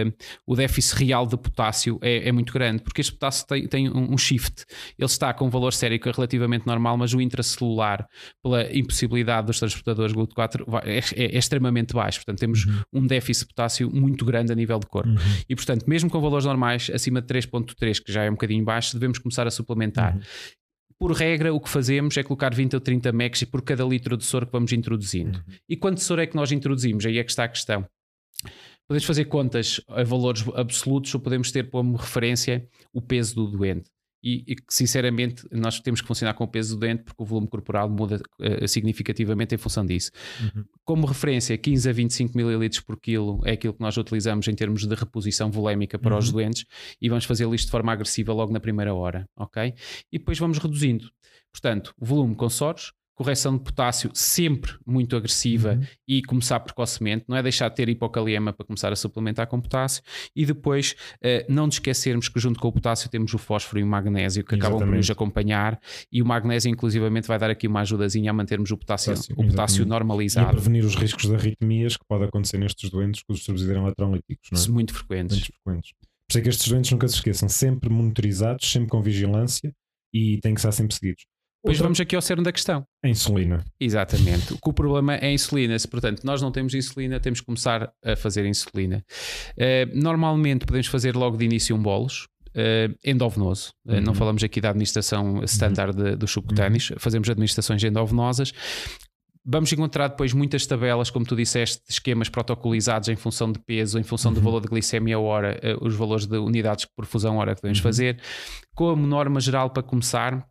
o 0.47 0.55
déficit 0.57 0.97
real 1.05 1.27
de 1.27 1.37
potássio 1.37 1.99
é, 2.03 2.29
é 2.29 2.33
muito 2.33 2.53
grande, 2.53 2.83
porque 2.83 3.01
este 3.01 3.13
potássio 3.13 3.47
tem, 3.47 3.67
tem 3.67 3.89
um, 3.89 4.13
um 4.15 4.19
shift. 4.19 4.65
Ele 4.99 5.07
está 5.07 5.33
com 5.35 5.47
um 5.47 5.51
valor 5.51 5.73
sérico 5.73 6.11
relativamente 6.11 6.67
normal, 6.67 6.97
mas 6.97 7.13
o 7.15 7.21
intracelular, 7.21 8.07
pela 8.43 8.71
impossibilidade 8.77 9.47
dos 9.47 9.59
transportadores 9.59 10.15
GLUT4, 10.15 10.65
vai- 10.67 10.83
é, 10.87 10.99
é- 10.99 11.35
é 11.35 11.39
extremamente 11.39 11.93
baixo. 11.95 12.19
Portanto, 12.21 12.39
temos 12.39 12.67
um 12.93 13.07
déficit 13.07 13.47
de 13.49 13.55
potássio 13.55 13.91
muito 13.91 14.25
grande 14.25 14.53
a 14.53 14.55
nível 14.55 14.79
de 14.79 14.87
corpo. 14.87 15.09
Uhum. 15.09 15.17
E 15.49 15.55
portanto, 15.55 15.85
mesmo 15.89 16.09
com 16.11 16.21
valores 16.21 16.47
normais 16.47 16.91
acima 16.93 17.21
de 17.21 17.27
3.3, 17.27 18.01
que 18.01 18.13
já 18.13 18.25
é 18.25 18.29
um 18.31 18.35
bocadinho 18.35 18.65
baixo, 18.65 18.95
devemos 18.95 19.19
começar 19.19 19.47
a 19.47 19.51
suplementar. 19.51 20.15
Uhum. 20.17 20.21
Por 20.97 21.11
regra, 21.13 21.53
o 21.53 21.61
que 21.61 21.69
fazemos 21.69 22.17
é 22.17 22.23
colocar 22.23 22.55
20 22.55 22.75
ou 22.75 22.81
30 22.81 23.11
megs 23.13 23.43
por 23.45 23.61
cada 23.63 23.85
litro 23.85 24.17
de 24.17 24.25
soro 24.25 24.47
que 24.47 24.53
vamos 24.53 24.73
introduzindo. 24.73 25.39
Uhum. 25.39 25.55
E 25.69 25.77
quanto 25.77 26.01
soro 26.01 26.21
é 26.23 26.27
que 26.27 26.37
nós 26.37 26.53
introduzimos? 26.53 27.05
Aí 27.05 27.19
é 27.19 27.25
que 27.25 27.31
está 27.31 27.45
a 27.45 27.49
questão. 27.49 27.85
Podemos 28.87 29.05
fazer 29.05 29.25
contas 29.27 29.81
a 29.89 30.03
valores 30.05 30.45
absolutos 30.55 31.15
ou 31.15 31.21
podemos 31.21 31.51
ter 31.51 31.71
como 31.71 31.97
referência 31.97 32.69
o 32.93 33.01
peso 33.01 33.35
do 33.35 33.47
doente. 33.47 33.91
E, 34.27 34.43
e 34.47 34.57
que, 34.57 34.65
sinceramente, 34.71 35.47
nós 35.53 35.79
temos 35.81 36.01
que 36.01 36.07
funcionar 36.07 36.33
com 36.33 36.45
o 36.45 36.49
peso 36.49 36.75
do 36.75 36.81
doente 36.81 37.03
porque 37.03 37.23
o 37.23 37.27
volume 37.27 37.47
corporal 37.47 37.91
muda 37.91 38.19
eh, 38.41 38.67
significativamente 38.67 39.55
em 39.55 39.59
função 39.59 39.85
disso. 39.85 40.11
Uhum. 40.41 40.65
Como 40.83 41.07
referência, 41.07 41.59
15 41.59 41.91
a 41.91 41.93
25 41.93 42.39
ml 42.41 42.83
por 42.87 42.99
quilo 42.99 43.43
é 43.45 43.53
aquilo 43.53 43.75
que 43.75 43.83
nós 43.83 43.95
utilizamos 43.99 44.49
em 44.49 44.55
termos 44.55 44.87
de 44.87 44.95
reposição 44.95 45.51
volémica 45.51 45.99
para 45.99 46.17
os 46.17 46.29
Uhum. 46.29 46.33
doentes 46.33 46.65
e 47.03 47.09
vamos 47.11 47.27
fazer 47.27 47.47
isto 47.53 47.67
de 47.67 47.71
forma 47.71 47.93
agressiva 47.93 48.33
logo 48.33 48.51
na 48.51 48.61
primeira 48.61 48.95
hora, 48.95 49.29
ok? 49.37 49.75
E 50.11 50.19
depois 50.19 50.39
vamos 50.39 50.57
reduzindo. 50.57 51.11
Portanto, 51.53 51.93
volume 51.99 52.35
com 52.35 52.49
soros, 52.49 52.95
correção 53.15 53.57
de 53.57 53.63
potássio 53.63 54.11
sempre 54.13 54.73
muito 54.87 55.17
agressiva 55.17 55.75
Uhum. 55.75 55.85
e 56.07 56.23
começar 56.23 56.59
precocemente, 56.61 57.25
não 57.29 57.37
é 57.37 57.43
deixar 57.43 57.69
de 57.69 57.77
ter 57.77 57.89
hipocaliema 57.89 58.53
para 58.53 58.67
começar 58.67 58.93
a 58.93 58.97
suplementar 58.97 59.47
com 59.47 59.61
potássio 59.61 60.03
e 60.35 60.45
depois 60.45 60.95
eh, 61.23 61.47
não 61.49 61.67
nos 61.67 61.77
esquecermos 61.77 62.29
que 62.29 62.39
junto 62.41 62.59
com 62.61 62.69
o 62.69 62.73
potássio 62.73 63.09
temos 63.09 63.33
o 63.33 63.39
fósforo 63.39 63.79
e 63.79 63.83
o 63.83 63.87
magnésio 63.87 64.45
que 64.45 64.55
acabam 64.57 64.79
por 64.81 64.87
nos 64.87 65.07
Exatamente. 65.07 65.13
acompanhar 65.13 65.81
e 66.13 66.21
o 66.21 66.27
magnésio 66.27 66.71
inclusivamente 66.71 67.29
vai 67.29 67.39
dar 67.39 67.51
aqui 67.51 67.67
uma 67.69 67.81
ajudazinha 67.81 68.31
a 68.31 68.35
mantermos 68.35 68.71
o 68.71 68.77
potássio, 68.77 69.13
Potássio, 69.13 69.33
o 69.35 69.37
potássio 69.37 69.53
exatamente. 69.55 69.79
E 69.81 69.83
a 69.83 69.87
normalizado. 69.87 70.51
prevenir 70.53 70.85
os 70.85 70.95
riscos 70.97 71.27
de 71.29 71.35
arritmias 71.35 71.97
que 71.97 72.05
pode 72.09 72.25
acontecer 72.25 72.59
nestes 72.59 72.91
doentes 72.91 73.23
com 73.23 73.33
os 73.33 73.39
distúrbios 73.39 73.65
hidroeletrolíticos, 73.67 74.51
não 74.53 74.63
é? 74.63 74.69
muito 74.69 74.93
frequentes. 74.95 75.37
Muito 75.39 75.53
frequentes. 75.65 75.93
Por 75.93 76.31
isso 76.31 76.39
é 76.39 76.41
que 76.43 76.49
estes 76.49 76.69
doentes 76.69 76.91
nunca 76.91 77.07
se 77.09 77.15
esqueçam, 77.15 77.49
sempre 77.49 77.89
monitorizados, 77.91 78.71
sempre 78.71 78.89
com 78.89 79.01
vigilância 79.03 79.73
e 80.13 80.39
têm 80.41 80.55
que 80.55 80.61
estar 80.61 80.73
sempre 80.73 80.95
seguidos. 80.95 81.25
Depois 81.65 81.79
Outra- 81.79 81.85
vamos 81.87 82.01
aqui 82.01 82.15
ao 82.15 82.21
cerne 82.21 82.45
da 82.45 82.53
questão. 82.53 82.85
A 83.03 83.09
insulina. 83.09 83.65
Exatamente. 83.81 84.55
O 84.63 84.71
problema 84.73 85.15
é 85.15 85.29
a 85.29 85.33
insulina. 85.33 85.79
Se, 85.79 85.89
portanto, 85.89 86.23
nós 86.23 86.43
não 86.43 86.53
temos 86.53 86.75
insulina, 86.75 87.19
temos 87.19 87.41
que 87.41 87.47
começar 87.47 87.91
a 88.05 88.15
fazer 88.17 88.45
insulina. 88.45 89.03
Eh, 89.57 89.87
normalmente 89.95 90.67
podemos 90.67 90.89
fazer 90.89 91.17
logo 91.17 91.39
de 91.39 91.45
início 91.47 91.75
um 91.75 91.83
bolos. 91.83 92.27
eh, 92.57 92.89
endovenoso, 93.05 93.71
Eh, 93.89 94.01
não 94.01 94.13
Uhum. 94.13 94.15
falamos 94.15 94.45
aqui 94.45 94.61
da 94.61 94.69
administração 94.71 95.43
standard 95.43 95.93
de- 95.97 96.15
dos 96.15 96.31
subcutâneos, 96.31 96.93
fazemos 96.99 97.29
administrações 97.29 97.83
endovenosas. 97.83 98.53
Vamos 99.45 99.73
encontrar 99.73 100.07
depois 100.07 100.33
muitas 100.33 100.65
tabelas, 100.65 101.11
como 101.11 101.27
tu 101.27 101.35
disseste, 101.35 101.83
esquemas 101.89 102.29
protocolizados 102.29 103.09
em 103.09 103.17
função 103.17 103.51
de 103.51 103.59
peso, 103.59 103.99
em 103.99 104.05
função 104.05 104.33
do 104.33 104.39
Uhum. 104.39 104.45
valor 104.45 104.61
de 104.61 104.69
glicemia 104.69 105.19
hora, 105.19 105.59
os 105.81 105.97
valores 105.97 106.27
de 106.27 106.37
unidades 106.39 106.87
por 106.97 107.05
fusão 107.07 107.39
hora 107.39 107.57
que 107.57 107.61
devemos 107.63 107.79
Uhum. 107.81 107.83
fazer. 107.83 108.21
Como 108.73 109.05
norma 109.05 109.41
geral 109.41 109.71
para 109.71 109.83
começar, 109.83 110.47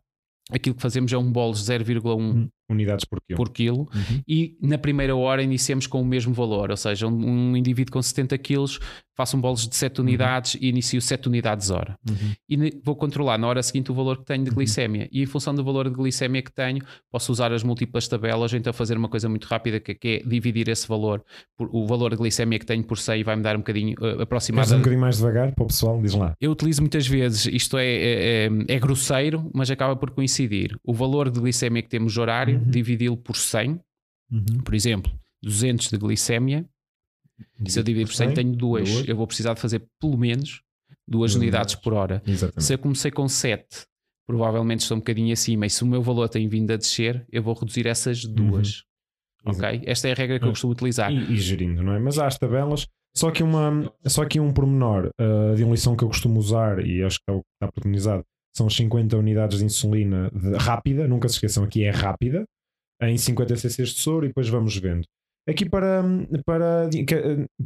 aquilo 0.50 0.74
que 0.74 0.82
fazemos 0.82 1.12
é 1.12 1.18
um 1.18 1.30
bolos 1.30 1.64
de 1.64 1.72
0,1 1.72 2.48
Unidades 2.68 3.04
por 3.04 3.20
quilo. 3.20 3.36
por 3.36 3.50
quilo 3.50 3.78
Uhum. 3.94 4.22
e 4.26 4.56
na 4.62 4.78
primeira 4.78 5.14
hora 5.14 5.42
iniciamos 5.42 5.86
com 5.86 6.00
o 6.00 6.04
mesmo 6.04 6.32
valor, 6.32 6.70
ou 6.70 6.76
seja, 6.76 7.06
um, 7.06 7.10
um 7.50 7.56
indivíduo 7.56 7.92
com 7.92 8.02
70 8.02 8.36
quilos 8.38 8.78
faço 9.16 9.36
um 9.36 9.40
bolos 9.40 9.68
de 9.68 9.76
7 9.76 10.00
unidades 10.00 10.56
e 10.60 10.68
inicio 10.68 11.00
7 11.00 11.28
unidades 11.28 11.70
hora. 11.70 11.96
Uhum. 12.10 12.32
E 12.48 12.80
vou 12.82 12.96
controlar 12.96 13.38
na 13.38 13.46
hora 13.46 13.62
seguinte 13.62 13.92
o 13.92 13.94
valor 13.94 14.18
que 14.18 14.24
tenho 14.24 14.42
de 14.42 14.50
glicémia. 14.50 15.08
E 15.12 15.22
em 15.22 15.26
função 15.26 15.54
do 15.54 15.62
valor 15.62 15.88
de 15.88 15.94
glicémia 15.94 16.42
que 16.42 16.52
tenho, 16.52 16.82
posso 17.12 17.30
usar 17.30 17.52
as 17.52 17.62
múltiplas 17.62 18.08
tabelas 18.08 18.52
ou 18.52 18.58
então 18.58 18.72
fazer 18.72 18.96
uma 18.96 19.08
coisa 19.08 19.28
muito 19.28 19.44
rápida 19.44 19.78
que, 19.78 19.94
que 19.94 20.08
é 20.08 20.28
dividir 20.28 20.68
esse 20.68 20.88
valor, 20.88 21.22
por, 21.56 21.68
o 21.72 21.86
valor 21.86 22.10
de 22.10 22.16
glicémia 22.16 22.58
que 22.58 22.66
tenho 22.66 22.82
por 22.82 22.98
100 22.98 23.22
vai-me 23.22 23.42
dar 23.42 23.54
um 23.54 23.60
bocadinho 23.60 23.92
uh, 23.92 24.00
Queres 24.00 24.18
um 24.18 24.22
aproximado. 24.22 24.76
bocadinho 24.78 25.00
mais 25.00 25.16
devagar 25.18 25.52
para 25.52 25.62
o 25.62 25.66
pessoal? 25.68 26.02
Diz 26.02 26.12
lá. 26.14 26.34
Eu 26.40 26.50
utilizo 26.50 26.82
muitas 26.82 27.06
vezes, 27.06 27.46
isto 27.46 27.78
é, 27.78 27.86
é, 27.86 28.46
é- 28.46 28.74
é 28.74 28.78
grosseiro, 28.80 29.48
mas 29.54 29.70
acaba 29.70 29.94
por 29.94 30.10
coincidir. 30.10 30.76
O 30.82 30.92
valor 30.92 31.30
de 31.30 31.38
glicémia 31.38 31.82
que 31.82 31.88
temos 31.88 32.18
horário, 32.18 32.53
Uhum. 32.56 32.70
dividi-lo 32.70 33.16
por 33.16 33.36
100, 33.36 33.80
por 34.64 34.74
exemplo, 34.74 35.12
200 35.42 35.90
de 35.90 35.98
glicémia, 35.98 36.64
se 37.66 37.78
eu 37.78 37.82
dividir 37.82 38.06
por 38.06 38.14
100 38.14 38.34
tenho 38.34 38.52
duas. 38.52 38.88
duas. 38.88 39.08
Eu 39.08 39.16
vou 39.16 39.26
precisar 39.26 39.54
de 39.54 39.60
fazer 39.60 39.86
pelo 40.00 40.16
menos 40.16 40.62
duas 41.06 41.32
Duas 41.32 41.34
unidades 41.34 41.74
por 41.74 41.92
hora. 41.92 42.22
Exatamente. 42.26 42.64
Se 42.64 42.74
eu 42.74 42.78
comecei 42.78 43.10
com 43.10 43.28
7, 43.28 43.66
provavelmente 44.26 44.80
estou 44.80 44.96
um 44.96 45.00
bocadinho 45.00 45.32
acima. 45.32 45.66
E 45.66 45.70
se 45.70 45.82
o 45.82 45.86
meu 45.86 46.02
valor 46.02 46.28
tem 46.28 46.48
vindo 46.48 46.70
a 46.72 46.76
descer, 46.76 47.26
eu 47.30 47.42
vou 47.42 47.54
reduzir 47.54 47.86
essas 47.86 48.24
duas. 48.24 48.84
Ok? 49.44 49.82
Esta 49.84 50.08
é 50.08 50.12
a 50.12 50.14
regra 50.14 50.38
que 50.38 50.46
eu 50.46 50.50
costumo 50.50 50.72
utilizar. 50.72 51.12
E, 51.12 51.34
e 51.34 51.36
gerindo, 51.36 51.82
não 51.82 51.92
é? 51.92 51.98
Mas 51.98 52.18
há 52.18 52.26
as 52.26 52.38
tabelas. 52.38 52.86
Só 53.14 53.30
que, 53.30 53.42
uma, 53.42 53.92
só 54.06 54.24
que 54.24 54.40
um 54.40 54.52
pormenor 54.52 55.08
uh, 55.20 55.54
de 55.54 55.62
uma 55.62 55.72
lição 55.72 55.94
que 55.94 56.02
eu 56.02 56.08
costumo 56.08 56.40
usar 56.40 56.84
e 56.84 57.02
acho 57.02 57.18
que 57.18 57.30
é 57.30 57.32
o 57.32 57.40
que 57.40 57.46
está 57.54 57.70
preconizado 57.70 58.24
são 58.56 58.66
as 58.66 58.74
50 58.74 59.16
unidades 59.16 59.58
de 59.58 59.64
insulina 59.64 60.30
de- 60.32 60.56
rápida. 60.56 61.06
Nunca 61.08 61.28
se 61.28 61.34
esqueçam, 61.34 61.64
aqui 61.64 61.84
é 61.84 61.90
rápida, 61.90 62.44
em 63.02 63.16
50 63.18 63.56
cc 63.56 63.82
de 63.82 63.90
soro 63.90 64.24
e 64.24 64.28
depois 64.28 64.48
vamos 64.48 64.76
vendo. 64.76 65.04
Aqui 65.46 65.68
para, 65.68 66.02
para, 66.46 66.88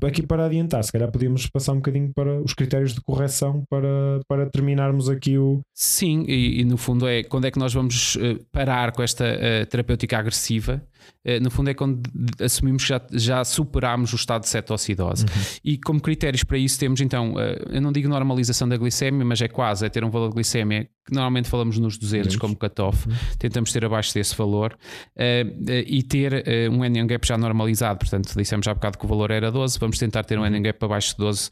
aqui 0.08 0.26
para 0.26 0.46
adiantar, 0.46 0.82
se 0.82 0.90
calhar 0.90 1.12
podíamos 1.12 1.46
passar 1.46 1.74
um 1.74 1.76
bocadinho 1.76 2.10
para 2.12 2.42
os 2.42 2.52
critérios 2.52 2.92
de 2.92 3.00
correção 3.00 3.62
para, 3.70 4.20
para 4.26 4.50
terminarmos 4.50 5.08
aqui 5.08 5.38
o. 5.38 5.60
Sim, 5.72 6.24
e, 6.26 6.60
e 6.60 6.64
no 6.64 6.76
fundo 6.76 7.06
é 7.06 7.22
quando 7.22 7.44
é 7.46 7.52
que 7.52 7.58
nós 7.58 7.72
vamos 7.72 8.16
eh, 8.20 8.36
parar 8.50 8.90
com 8.90 9.00
esta 9.00 9.24
eh, 9.24 9.64
terapêutica 9.64 10.18
agressiva. 10.18 10.82
Eh, 11.24 11.40
no 11.40 11.50
fundo 11.50 11.70
é 11.70 11.74
quando 11.74 12.02
assumimos 12.40 12.82
que 12.82 12.88
já, 12.88 13.00
já 13.12 13.44
superámos 13.44 14.12
o 14.12 14.16
estado 14.16 14.42
de 14.42 14.48
cetoacidose. 14.48 15.26
E 15.64 15.78
como 15.78 16.00
critérios 16.00 16.44
para 16.44 16.58
isso 16.58 16.78
temos 16.78 17.00
então, 17.00 17.38
eh, 17.38 17.64
eu 17.70 17.80
não 17.80 17.92
digo 17.92 18.08
normalização 18.08 18.68
da 18.68 18.76
glicemia, 18.76 19.24
mas 19.24 19.40
é 19.40 19.48
quase, 19.48 19.86
é 19.86 19.88
ter 19.88 20.04
um 20.04 20.10
valor 20.10 20.28
de 20.28 20.34
glicemia 20.34 20.88
que 21.06 21.14
normalmente 21.14 21.48
falamos 21.48 21.78
nos 21.78 21.96
200 21.96 22.34
200. 22.34 22.36
como 22.36 22.54
cutoff, 22.54 23.08
tentamos 23.38 23.72
ter 23.72 23.82
abaixo 23.82 24.12
desse 24.12 24.36
valor 24.36 24.76
eh, 25.16 25.46
e 25.86 26.02
ter 26.02 26.44
um 26.70 26.82
anion 26.82 27.06
gap 27.06 27.26
já 27.26 27.38
normalizado. 27.38 27.98
Portanto, 27.98 28.34
dissemos 28.36 28.66
já 28.66 28.72
há 28.72 28.74
bocado 28.74 28.98
que 28.98 29.04
o 29.04 29.08
valor 29.08 29.30
era 29.30 29.50
12, 29.50 29.78
vamos 29.78 29.98
tentar 29.98 30.24
ter 30.24 30.38
um 30.38 30.44
anion 30.44 30.62
gap 30.62 30.84
abaixo 30.84 31.12
de 31.12 31.18
12 31.18 31.50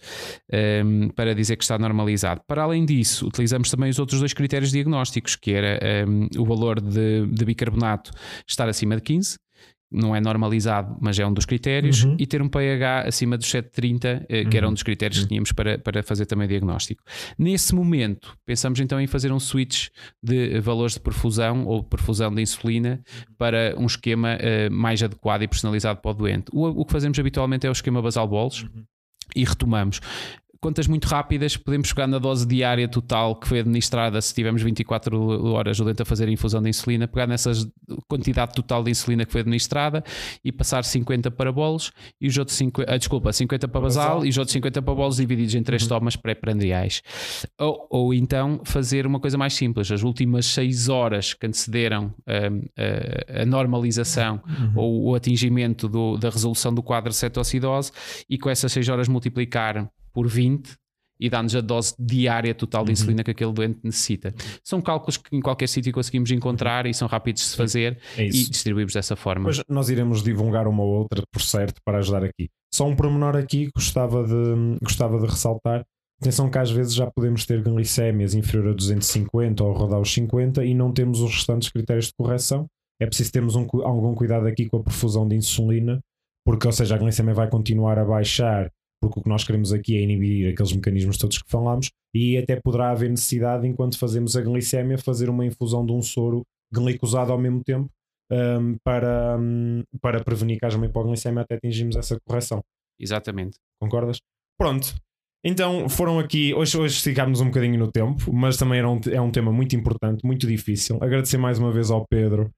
eh, 0.50 0.82
para 1.14 1.34
dizer 1.34 1.56
que 1.56 1.64
está 1.64 1.78
normalizado. 1.78 2.40
Para 2.46 2.62
além 2.62 2.84
disso, 2.84 3.26
utilizamos 3.26 3.70
também 3.70 3.90
os 3.90 3.98
outros 3.98 4.20
dois 4.20 4.32
critérios 4.32 4.70
diagnósticos, 4.70 5.36
que 5.36 5.52
era 5.52 5.78
eh, 5.82 6.04
o 6.36 6.44
valor 6.44 6.80
de, 6.80 7.26
de 7.26 7.44
bicarbonato 7.44 8.10
estar 8.46 8.68
acima 8.68 8.96
de 8.96 9.02
15 9.02 9.35
não 9.90 10.14
é 10.16 10.20
normalizado, 10.20 10.96
mas 11.00 11.18
é 11.18 11.26
um 11.26 11.32
dos 11.32 11.44
critérios, 11.44 12.04
Uhum. 12.04 12.16
e 12.18 12.26
ter 12.26 12.42
um 12.42 12.48
pH 12.48 13.02
acima 13.06 13.38
dos 13.38 13.46
730, 13.48 14.26
eh, 14.28 14.44
que 14.44 14.56
era 14.56 14.68
um 14.68 14.72
dos 14.72 14.82
critérios 14.82 15.20
que 15.20 15.28
tínhamos 15.28 15.52
para, 15.52 15.78
para 15.78 16.02
fazer 16.02 16.26
também 16.26 16.48
diagnóstico. 16.48 17.02
Nesse 17.38 17.74
momento, 17.74 18.36
pensamos 18.44 18.80
então 18.80 19.00
em 19.00 19.06
fazer 19.06 19.30
um 19.32 19.38
switch 19.38 19.88
de 20.22 20.58
valores 20.60 20.94
de 20.94 21.00
perfusão 21.00 21.64
ou 21.66 21.82
perfusão 21.84 22.34
de 22.34 22.42
insulina 22.42 23.00
para 23.38 23.74
um 23.78 23.86
esquema 23.86 24.30
eh, 24.40 24.68
mais 24.70 25.02
adequado 25.02 25.42
e 25.42 25.48
personalizado 25.48 26.00
para 26.00 26.10
o 26.10 26.14
doente. 26.14 26.46
O, 26.52 26.66
o 26.66 26.84
que 26.84 26.92
fazemos 26.92 27.18
habitualmente 27.18 27.66
é 27.66 27.70
o 27.70 27.72
esquema 27.72 28.02
basal 28.02 28.26
bolos 28.26 28.66
e 29.34 29.44
retomamos. 29.44 30.00
Contas 30.60 30.86
muito 30.86 31.06
rápidas, 31.06 31.56
podemos 31.56 31.92
pegar 31.92 32.06
na 32.06 32.18
dose 32.18 32.46
diária 32.46 32.88
total 32.88 33.36
que 33.36 33.46
foi 33.46 33.60
administrada 33.60 34.20
se 34.20 34.34
tivermos 34.34 34.62
24 34.62 35.52
horas 35.52 35.78
doente 35.78 36.02
a 36.02 36.04
fazer 36.04 36.28
a 36.28 36.30
infusão 36.30 36.62
de 36.62 36.68
insulina, 36.70 37.06
pegar 37.06 37.26
nessa 37.26 37.52
quantidade 38.08 38.52
total 38.54 38.82
de 38.82 38.90
insulina 38.90 39.24
que 39.24 39.32
foi 39.32 39.40
administrada 39.42 40.02
e 40.44 40.50
passar 40.50 40.84
50 40.84 41.30
para 41.30 41.52
bolos 41.52 41.92
e 42.20 42.26
os 42.28 42.36
outros 42.38 42.56
50, 42.56 42.92
ah, 42.92 42.96
desculpa, 42.96 43.32
50 43.32 43.68
para 43.68 43.80
basal, 43.80 44.08
Basal. 44.08 44.26
e 44.26 44.28
os 44.30 44.38
outros 44.38 44.52
50 44.52 44.82
para 44.82 44.94
bolos 44.94 45.16
divididos 45.16 45.54
em 45.54 45.62
três 45.62 45.86
tomas 45.86 46.16
pré-prandiais. 46.16 47.02
Ou, 47.60 47.86
ou 47.90 48.14
então 48.14 48.60
fazer 48.64 49.06
uma 49.06 49.20
coisa 49.20 49.36
mais 49.38 49.54
simples, 49.54 49.90
as 49.90 50.02
últimas 50.02 50.46
6 50.46 50.88
horas 50.88 51.34
que 51.34 51.46
antecederam 51.46 52.14
hum, 52.26 52.62
a, 53.38 53.42
a 53.42 53.46
normalização 53.46 54.40
ou 54.74 55.04
o 55.10 55.14
atingimento 55.14 55.88
do- 55.88 56.16
da 56.16 56.30
resolução 56.30 56.72
do 56.74 56.82
quadro 56.82 57.10
de 57.10 57.16
cetoacidose 57.16 57.92
e 58.28 58.38
com 58.38 58.48
essas 58.50 58.72
6 58.72 58.88
horas 58.88 59.08
multiplicar 59.08 59.88
por 60.16 60.26
20 60.26 60.74
e 61.20 61.28
dá-nos 61.28 61.54
a 61.54 61.60
dose 61.60 61.94
diária 61.98 62.54
total 62.54 62.84
de 62.84 62.90
Uhum. 62.90 62.92
insulina 62.94 63.22
que 63.22 63.30
aquele 63.30 63.52
doente 63.52 63.80
necessita. 63.84 64.34
São 64.64 64.80
cálculos 64.80 65.18
que 65.18 65.36
em 65.36 65.40
qualquer 65.42 65.68
sítio 65.68 65.92
conseguimos 65.92 66.30
encontrar 66.30 66.86
e 66.86 66.94
são 66.94 67.06
rápidos 67.06 67.42
de 67.42 67.48
se 67.48 67.56
fazer 67.56 67.98
É 68.16 68.24
e 68.24 68.30
distribuímos 68.30 68.94
dessa 68.94 69.14
forma. 69.14 69.44
Mas 69.44 69.62
nós 69.68 69.90
iremos 69.90 70.22
divulgar 70.22 70.66
uma 70.66 70.82
ou 70.82 70.88
outra, 71.00 71.22
por 71.30 71.42
certo, 71.42 71.80
para 71.84 71.98
ajudar 71.98 72.24
aqui. 72.24 72.48
Só 72.74 72.86
um 72.86 72.96
pormenor 72.96 73.36
aqui 73.36 73.66
que 73.66 73.72
gostava 73.76 74.24
de, 74.24 74.78
gostava 74.82 75.18
de 75.18 75.26
ressaltar. 75.26 75.84
Atenção 76.20 76.48
que 76.50 76.56
às 76.58 76.70
vezes 76.70 76.94
já 76.94 77.10
podemos 77.10 77.44
ter 77.44 77.62
glicémias 77.62 78.34
inferior 78.34 78.70
a 78.70 78.72
250 78.74 79.62
ou 79.62 79.72
rodar 79.74 80.00
os 80.00 80.10
50 80.12 80.64
e 80.64 80.74
não 80.74 80.90
temos 80.92 81.20
os 81.20 81.30
restantes 81.30 81.68
critérios 81.68 82.06
de 82.06 82.12
correção. 82.18 82.66
É 83.00 83.04
preciso 83.06 83.30
termos 83.32 83.54
um 83.54 83.66
algum 83.84 84.14
cuidado 84.14 84.46
aqui 84.46 84.66
com 84.66 84.78
a 84.78 84.82
perfusão 84.82 85.28
de 85.28 85.36
insulina, 85.36 86.00
porque, 86.44 86.66
ou 86.66 86.72
seja, 86.72 86.94
a 86.94 86.98
glicemia 86.98 87.34
vai 87.34 87.48
continuar 87.50 87.98
a 87.98 88.04
baixar, 88.04 88.70
porque 89.00 89.20
o 89.20 89.22
que 89.22 89.28
nós 89.28 89.44
queremos 89.44 89.72
aqui 89.72 89.96
é 89.96 90.00
inibir 90.00 90.52
aqueles 90.52 90.72
mecanismos 90.72 91.18
todos 91.18 91.38
que 91.38 91.50
falámos, 91.50 91.90
e 92.14 92.36
até 92.36 92.60
poderá 92.60 92.90
haver 92.90 93.10
necessidade, 93.10 93.66
enquanto 93.66 93.98
fazemos 93.98 94.36
a 94.36 94.40
glicémia, 94.40 94.98
fazer 94.98 95.28
uma 95.28 95.44
infusão 95.44 95.84
de 95.84 95.92
um 95.92 96.02
soro 96.02 96.42
glicosado 96.72 97.32
ao 97.32 97.38
mesmo 97.38 97.62
tempo, 97.62 97.90
um, 98.30 98.76
para, 98.82 99.36
um, 99.38 99.82
para 100.00 100.22
prevenir 100.22 100.58
que 100.58 100.66
haja 100.66 100.76
uma 100.76 100.86
hipoglicemia 100.86 101.42
até 101.42 101.54
atingirmos 101.54 101.96
essa 101.96 102.18
correção. 102.26 102.62
Exatamente. 102.98 103.58
Concordas? 103.80 104.18
Pronto. 104.58 104.94
Então 105.44 105.88
foram 105.88 106.18
aqui. 106.18 106.52
Hoje, 106.54 106.76
hoje 106.76 106.96
esticámos 106.96 107.40
um 107.40 107.46
bocadinho 107.46 107.78
no 107.78 107.90
tempo, 107.90 108.32
mas 108.32 108.56
também 108.56 108.78
era 108.78 108.90
um, 108.90 109.00
é 109.12 109.20
um 109.20 109.30
tema 109.30 109.52
muito 109.52 109.76
importante, 109.76 110.24
muito 110.24 110.46
difícil. 110.46 110.98
Agradecer 111.00 111.38
mais 111.38 111.58
uma 111.58 111.70
vez 111.70 111.90
ao 111.90 112.04
Pedro 112.08 112.50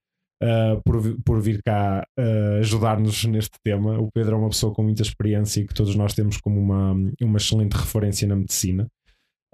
uh, 0.42 0.80
por, 0.84 1.00
por 1.24 1.40
vir 1.40 1.60
cá 1.62 2.04
uh, 2.18 2.58
ajudar-nos 2.60 3.24
neste 3.24 3.58
tema. 3.64 3.98
O 3.98 4.10
Pedro 4.12 4.36
é 4.36 4.38
uma 4.38 4.48
pessoa 4.48 4.72
com 4.72 4.82
muita 4.82 5.02
experiência 5.02 5.60
e 5.60 5.66
que 5.66 5.74
todos 5.74 5.94
nós 5.94 6.14
temos 6.14 6.38
como 6.38 6.60
uma, 6.60 6.92
uma 7.20 7.38
excelente 7.38 7.74
referência 7.74 8.26
na 8.26 8.36
medicina. 8.36 8.86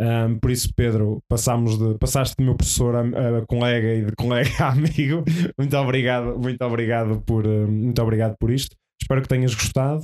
Um, 0.01 0.39
por 0.41 0.51
isso, 0.51 0.71
Pedro, 0.75 1.23
passámos 1.29 1.79
de, 1.79 1.97
passaste 1.99 2.35
de 2.37 2.45
meu 2.45 2.57
professor 2.57 2.97
a, 2.97 3.39
a 3.39 3.47
colega 3.47 3.95
e 3.95 4.05
de 4.05 4.13
colega 4.17 4.51
a 4.61 4.73
amigo. 4.73 5.25
Muito 5.57 5.77
obrigado, 5.77 6.39
muito 6.39 6.63
obrigado 6.65 7.21
por, 7.23 7.47
uh, 7.47 7.69
muito 7.69 8.03
obrigado 8.03 8.37
por 8.39 8.51
isto. 8.51 8.77
Espero 9.01 9.23
que 9.23 9.29
tenhas 9.29 9.55
gostado. 9.55 10.03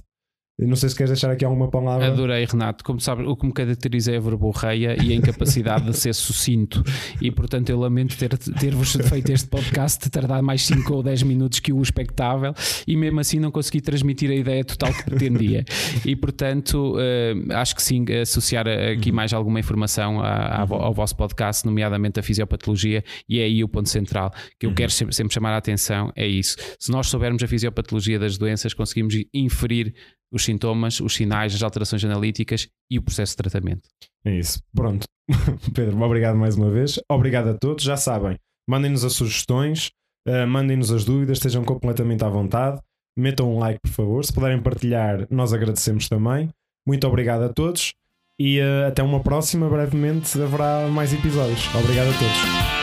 Não 0.58 0.76
sei 0.76 0.90
se 0.90 0.94
queres 0.94 1.10
deixar 1.10 1.30
aqui 1.30 1.42
alguma 1.42 1.70
palavra. 1.70 2.06
Adorei, 2.08 2.44
Renato. 2.44 2.84
Como 2.84 3.00
sabes, 3.00 3.26
o 3.26 3.34
que 3.34 3.46
me 3.46 3.52
caracteriza 3.52 4.12
é 4.12 4.18
a 4.18 4.20
verborreia 4.20 4.94
e 5.02 5.10
a 5.10 5.16
incapacidade 5.16 5.86
de 5.86 5.96
ser 5.96 6.14
sucinto. 6.14 6.82
E 7.18 7.30
portanto, 7.30 7.70
eu 7.70 7.78
lamento 7.78 8.14
ter- 8.18 8.36
ter-vos 8.36 8.92
feito 9.08 9.30
este 9.32 9.48
podcast, 9.48 10.10
tardar 10.10 10.42
mais 10.42 10.62
5 10.66 10.92
ou 10.94 11.02
10 11.02 11.22
minutos 11.22 11.60
que 11.60 11.72
o 11.72 11.80
expectável 11.80 12.52
e 12.86 12.94
mesmo 12.94 13.20
assim 13.20 13.38
não 13.38 13.50
consegui 13.50 13.80
transmitir 13.80 14.30
a 14.30 14.34
ideia 14.34 14.62
total 14.62 14.92
que 14.92 15.02
pretendia. 15.04 15.64
E 16.04 16.14
portanto, 16.14 16.94
eh, 16.98 17.34
acho 17.54 17.74
que 17.74 17.82
sim, 17.82 18.04
associar 18.20 18.66
aqui 18.68 19.10
mais 19.10 19.32
alguma 19.32 19.60
informação 19.60 20.20
ao 20.22 20.92
vosso 20.92 21.16
podcast, 21.16 21.64
nomeadamente 21.64 22.20
a 22.20 22.22
fisiopatologia, 22.22 23.02
e 23.26 23.38
é 23.40 23.44
aí 23.44 23.64
o 23.64 23.68
ponto 23.68 23.88
central 23.88 24.30
que 24.58 24.66
eu 24.66 24.74
quero 24.74 24.90
sempre, 24.90 25.14
sempre 25.14 25.32
chamar 25.32 25.52
a 25.54 25.56
atenção: 25.56 26.12
é 26.14 26.26
isso. 26.26 26.56
Se 26.78 26.90
nós 26.92 27.06
soubermos 27.08 27.42
a 27.42 27.46
fisiopatologia 27.46 28.18
das 28.18 28.36
doenças, 28.36 28.74
conseguimos 28.74 29.14
inferir 29.32 29.94
os 30.32 30.44
sintomas, 30.44 31.00
os 31.00 31.14
sinais, 31.14 31.54
as 31.54 31.62
alterações 31.62 32.04
analíticas 32.04 32.68
e 32.90 32.98
o 32.98 33.02
processo 33.02 33.32
de 33.32 33.36
tratamento. 33.36 33.88
É 34.24 34.34
isso. 34.36 34.62
Pronto. 34.74 35.06
Pedro, 35.74 36.00
obrigado 36.02 36.36
mais 36.36 36.56
uma 36.56 36.70
vez. 36.70 37.00
Obrigado 37.10 37.48
a 37.48 37.54
todos. 37.54 37.84
Já 37.84 37.96
sabem, 37.96 38.36
mandem-nos 38.68 39.04
as 39.04 39.12
sugestões, 39.12 39.90
eh, 40.26 40.46
mandem-nos 40.46 40.92
as 40.92 41.04
dúvidas, 41.04 41.38
estejam 41.38 41.64
completamente 41.64 42.24
à 42.24 42.28
vontade. 42.28 42.80
Metam 43.16 43.54
um 43.54 43.58
like, 43.58 43.80
por 43.80 43.90
favor. 43.90 44.24
Se 44.24 44.32
puderem 44.32 44.62
partilhar, 44.62 45.26
nós 45.30 45.52
agradecemos 45.52 46.08
também. 46.08 46.48
Muito 46.86 47.06
obrigado 47.06 47.42
a 47.42 47.48
todos 47.48 47.92
e 48.38 48.58
eh, 48.58 48.86
até 48.86 49.02
uma 49.02 49.20
próxima. 49.20 49.68
Brevemente 49.68 50.40
haverá 50.40 50.88
mais 50.88 51.12
episódios. 51.12 51.68
Obrigado 51.74 52.08
a 52.08 52.18
todos. 52.18 52.79